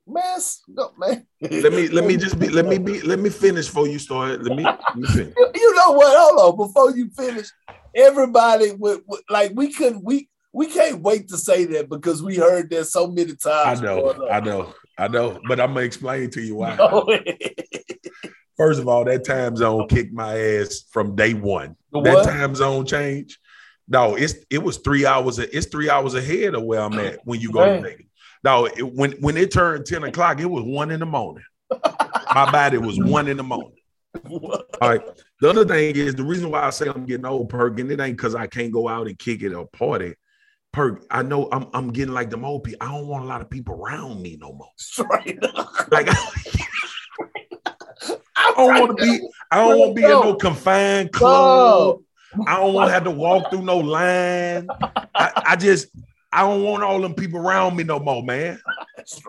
[0.04, 1.24] Man, no, man.
[1.40, 4.42] let me let me just be let me be let me finish before you start.
[4.42, 5.34] Let me, let me finish.
[5.54, 6.12] You know what?
[6.18, 7.46] Hold on, before you finish,
[7.94, 12.68] everybody would like we couldn't we we can't wait to say that because we heard
[12.70, 13.80] that so many times.
[13.80, 16.76] I know, I know, I know, but I'm gonna explain to you why.
[16.76, 17.06] No.
[18.56, 21.76] First of all, that time zone kicked my ass from day one.
[21.92, 23.40] That time zone change.
[23.88, 25.40] No, it's it was three hours.
[25.40, 27.82] It's three hours ahead of where I'm at when you go Man.
[27.82, 28.06] to Vegas.
[28.44, 31.44] No, it, when when it turned ten o'clock, it was one in the morning.
[32.32, 33.72] My body was one in the morning.
[34.30, 35.02] All right.
[35.40, 38.00] The other thing is the reason why I say I'm getting old, Perk, and it
[38.00, 40.14] ain't because I can't go out and kick it or party.
[40.74, 42.84] Perk, I know I'm I'm getting like the old people.
[42.84, 44.70] I don't want a lot of people around me no more.
[44.76, 45.40] Straight
[45.92, 46.16] like I
[48.56, 49.20] don't want to be.
[49.52, 52.00] I don't want to be in no confined club.
[52.48, 54.66] I don't want to have to walk through no line.
[55.14, 55.86] I, I, just
[56.32, 58.60] I don't want all them people around me no more, man.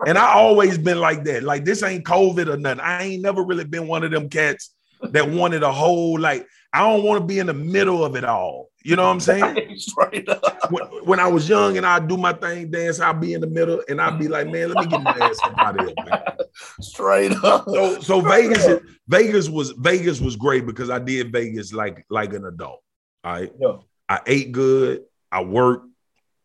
[0.04, 1.44] And I always been like that.
[1.44, 2.80] Like this ain't COVID or nothing.
[2.80, 6.44] I ain't never really been one of them cats that wanted a whole like.
[6.76, 8.68] I don't want to be in the middle of it all.
[8.84, 9.74] You know what I'm saying?
[9.78, 10.70] Straight up.
[10.70, 13.46] When, when, I was young and I'd do my thing, dance, I'd be in the
[13.46, 15.94] middle and I'd be like, man, let me get my ass up out of here,
[16.04, 16.22] man.
[16.82, 17.64] Straight up.
[17.64, 22.44] So so Vegas Vegas was Vegas was great because I did Vegas like like an
[22.44, 22.82] adult.
[23.24, 23.50] All right.
[23.58, 23.76] Yeah.
[24.10, 25.04] I ate good.
[25.32, 25.88] I worked.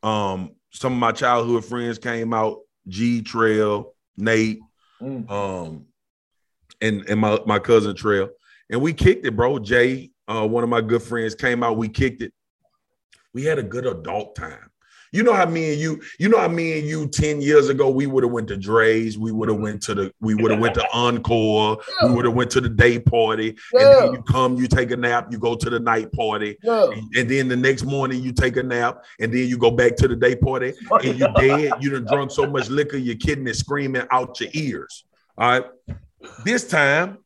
[0.02, 4.62] Um, some of my childhood friends came out, G Trail, Nate,
[5.02, 5.30] mm.
[5.30, 5.88] um,
[6.80, 8.30] and, and my, my cousin Trail.
[8.70, 9.60] And we kicked it, bro.
[9.60, 11.78] Jay, uh, one of my good friends came out.
[11.78, 12.34] We kicked it.
[13.34, 14.72] We had a good adult time.
[15.14, 17.90] You know how me and you, you know how me and you 10 years ago,
[17.90, 20.62] we would have went to Drai's, we would have went to the, we would have
[20.62, 22.08] went to Encore, yeah.
[22.08, 23.82] we would have went to the day party, yeah.
[23.82, 26.92] and then you come, you take a nap, you go to the night party, yeah.
[26.92, 29.98] and, and, then the next morning you take a nap, and then you go back
[29.98, 30.72] to the day party,
[31.04, 35.04] and you dead, you done drunk so much liquor, your kidney screaming out your ears.
[35.38, 35.66] All right.
[36.46, 37.18] This time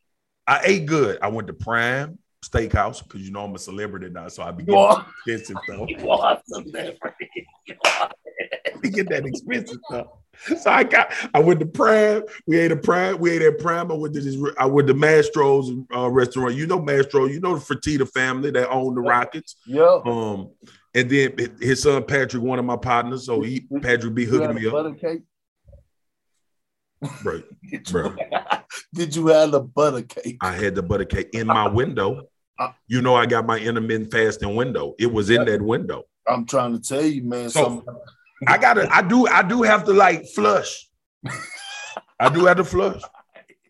[0.48, 1.20] I ate good.
[1.22, 2.18] I went to Prime
[2.50, 5.90] Steakhouse because you know I'm a celebrity now, so I be getting expensive stuff.
[5.90, 7.48] You are celebrity.
[8.84, 10.08] we get that expensive stuff.
[10.62, 12.24] So I got, I went to Prime.
[12.46, 13.20] We ate a Prime.
[13.20, 13.92] We ate at Prime.
[13.92, 14.38] I went to this.
[14.58, 16.56] I went to Mastro's uh, restaurant.
[16.56, 17.26] You know Mastro.
[17.26, 19.56] You know the Fertitta family that own the Rockets.
[19.66, 20.02] Yeah.
[20.06, 20.52] Um,
[20.94, 23.26] and then his son Patrick, one of my partners.
[23.26, 24.74] So he Patrick be hooking me up.
[24.74, 25.22] Butter cake.
[27.24, 27.44] Right,
[27.92, 28.16] bro.
[28.94, 30.38] Did you have the butter cake?
[30.42, 32.28] I had the butter cake in my window.
[32.58, 34.96] Uh, you know, I got my intermittent fasting window.
[34.98, 36.04] It was in that window.
[36.28, 37.50] I'm trying to tell you, man.
[37.50, 37.84] So
[38.48, 40.90] I gotta, I do, I do have to like flush.
[42.20, 43.02] I do have to flush.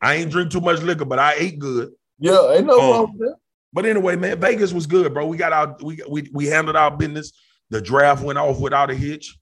[0.02, 1.92] I ain't drink too much liquor, but I ate good.
[2.20, 3.36] Yeah, ain't no um, wrong with that.
[3.74, 5.26] But anyway, man, Vegas was good, bro.
[5.26, 7.34] We got our we we we handled our business.
[7.72, 9.38] The draft went off without a hitch.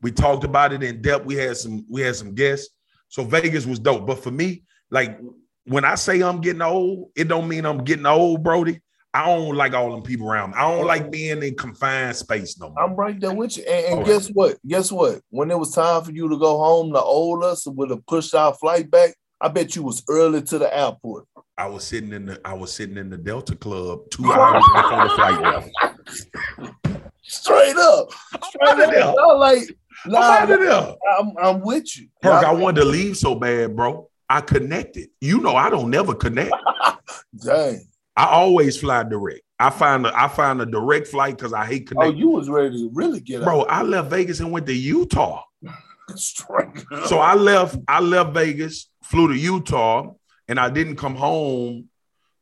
[0.00, 1.26] We talked about it in depth.
[1.26, 2.70] We had some we had some guests.
[3.08, 4.06] So Vegas was dope.
[4.06, 5.20] But for me, like
[5.64, 8.80] when I say I'm getting old, it don't mean I'm getting old, Brody.
[9.12, 10.56] I don't like all them people around me.
[10.56, 12.82] I don't like being in confined space no more.
[12.82, 13.62] I'm right there with you.
[13.62, 14.34] And, and guess right.
[14.34, 14.58] what?
[14.66, 15.20] Guess what?
[15.30, 18.34] When it was time for you to go home, the old us would have pushed
[18.34, 19.14] our flight back.
[19.40, 21.26] I bet you was early to the airport.
[21.56, 25.04] I was sitting in the I was sitting in the Delta Club two hours before
[25.04, 26.74] the flight left.
[27.22, 28.10] Straight up.
[28.42, 29.14] Straight up.
[29.16, 32.08] I'm like, nah, I'm, I'm, I'm with you.
[32.20, 34.10] Perk, I wanted to leave so bad, bro.
[34.28, 35.08] I connected.
[35.20, 36.54] You know, I don't never connect.
[37.44, 37.86] Dang.
[38.16, 39.42] I always fly direct.
[39.58, 42.14] I find a, I find a direct flight because I hate connecting.
[42.14, 43.62] Oh, you was ready to really get bro.
[43.62, 43.70] Out.
[43.70, 45.42] I left Vegas and went to Utah.
[46.16, 47.76] so I left.
[47.88, 50.12] I left Vegas, flew to Utah,
[50.48, 51.88] and I didn't come home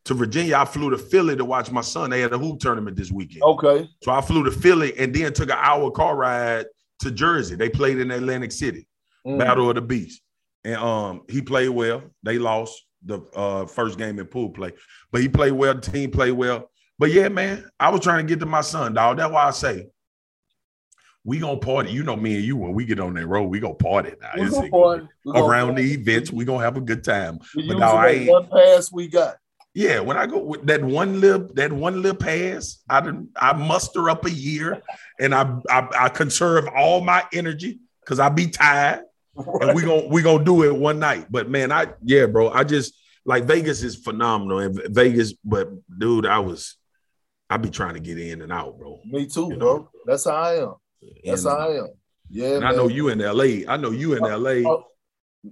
[0.05, 0.57] to Virginia.
[0.57, 2.11] I flew to Philly to watch my son.
[2.11, 3.43] They had a hoop tournament this weekend.
[3.43, 3.89] Okay.
[4.03, 6.67] So I flew to Philly and then took an hour car ride
[7.01, 7.57] to Jersey.
[7.57, 8.87] They played in Atlantic City,
[9.27, 9.39] mm.
[9.39, 10.22] Battle of the Beast,
[10.65, 12.03] and um he played well.
[12.23, 14.73] They lost the uh, first game in pool play.
[15.11, 15.75] But he played well.
[15.75, 16.71] The team played well.
[16.99, 19.17] But yeah, man, I was trying to get to my son, dog.
[19.17, 19.87] That's why I say
[21.25, 21.91] we gonna party.
[21.91, 24.31] You know me and you when we get on that road, we gonna party now.
[24.35, 25.07] It's party.
[25.27, 27.39] around the events, we gonna have a good time.
[27.57, 29.37] We but now I one pass we got.
[29.75, 34.11] Yeah, when I go with that one little that one little pass, I I muster
[34.11, 34.83] up a year
[35.19, 39.05] and I I, I conserve all my energy because I be tired.
[39.35, 39.69] Right.
[39.69, 41.27] And we gonna we gonna do it one night.
[41.31, 42.51] But man, I yeah, bro.
[42.51, 44.59] I just like Vegas is phenomenal.
[44.59, 46.77] And Vegas, but dude, I was
[47.49, 49.01] I be trying to get in and out, bro.
[49.05, 49.77] Me too, you bro.
[49.77, 49.91] Know?
[50.07, 50.75] That's how I am.
[51.25, 51.89] That's and, how I am.
[52.31, 52.57] Yeah.
[52.57, 53.71] And I know you in LA.
[53.71, 54.69] I know you in LA.
[54.71, 54.83] Uh, uh,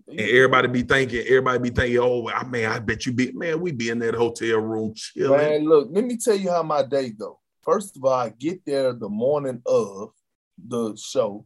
[0.09, 3.61] and everybody be thinking, everybody be thinking, oh, I mean, I bet you be, man,
[3.61, 5.37] we be in that hotel room chilling.
[5.37, 7.41] Man, look, let me tell you how my day go.
[7.63, 10.13] First of all, I get there the morning of
[10.65, 11.45] the show,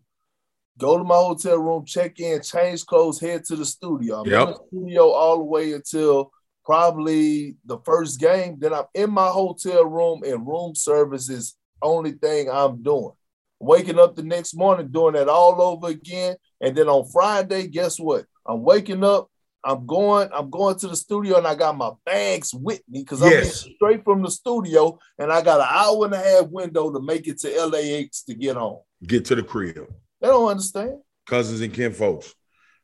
[0.79, 4.21] go to my hotel room, check in, change clothes, head to the studio.
[4.21, 4.41] I'm yep.
[4.41, 6.33] in the studio all the way until
[6.65, 8.57] probably the first game.
[8.59, 13.13] Then I'm in my hotel room and room service is only thing I'm doing.
[13.61, 16.37] Waking up the next morning, doing that all over again.
[16.61, 18.27] And then on Friday, guess what?
[18.47, 19.31] I'm waking up,
[19.65, 23.23] I'm going, I'm going to the studio and I got my bags with me because
[23.23, 23.65] yes.
[23.65, 27.01] I'm straight from the studio and I got an hour and a half window to
[27.01, 28.81] make it to LAX to get home.
[29.07, 29.87] Get to the crib.
[30.25, 31.01] They don't understand.
[31.27, 32.35] Cousins and kin folks.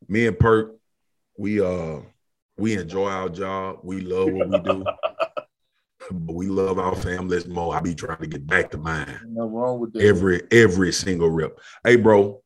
[0.07, 0.75] Me and Perk,
[1.35, 2.01] we uh
[2.55, 3.79] we enjoy our job.
[3.81, 4.85] We love what we do.
[6.11, 7.75] but we love our families more.
[7.75, 9.21] I be trying to get back to mine.
[9.27, 10.03] No wrong with that.
[10.03, 11.59] Every every single rip.
[11.83, 12.43] Hey, bro,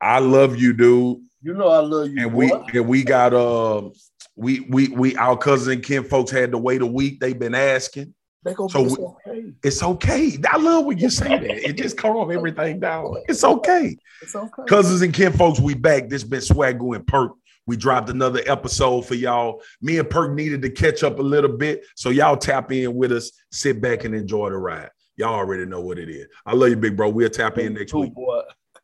[0.00, 1.22] I love you, dude.
[1.42, 2.22] You know I love you.
[2.22, 2.38] And boy.
[2.38, 3.90] we and we got uh
[4.36, 7.18] we we we our cousin kin folks had to wait a week.
[7.18, 8.14] They've been asking.
[8.46, 9.52] They go, so it's okay.
[9.64, 10.38] It's okay.
[10.48, 11.68] I love when you say that.
[11.68, 13.16] It just calm everything down.
[13.28, 13.96] It's okay.
[14.22, 14.62] It's okay.
[14.68, 16.08] Cousins and kin folks, we back.
[16.08, 17.32] This been Swagu and Perk.
[17.66, 19.62] We dropped another episode for y'all.
[19.82, 21.84] Me and Perk needed to catch up a little bit.
[21.96, 24.90] So y'all tap in with us, sit back and enjoy the ride.
[25.16, 26.28] Y'all already know what it is.
[26.44, 27.08] I love you, big bro.
[27.08, 28.12] We'll tap in next week.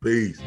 [0.02, 0.40] Peace.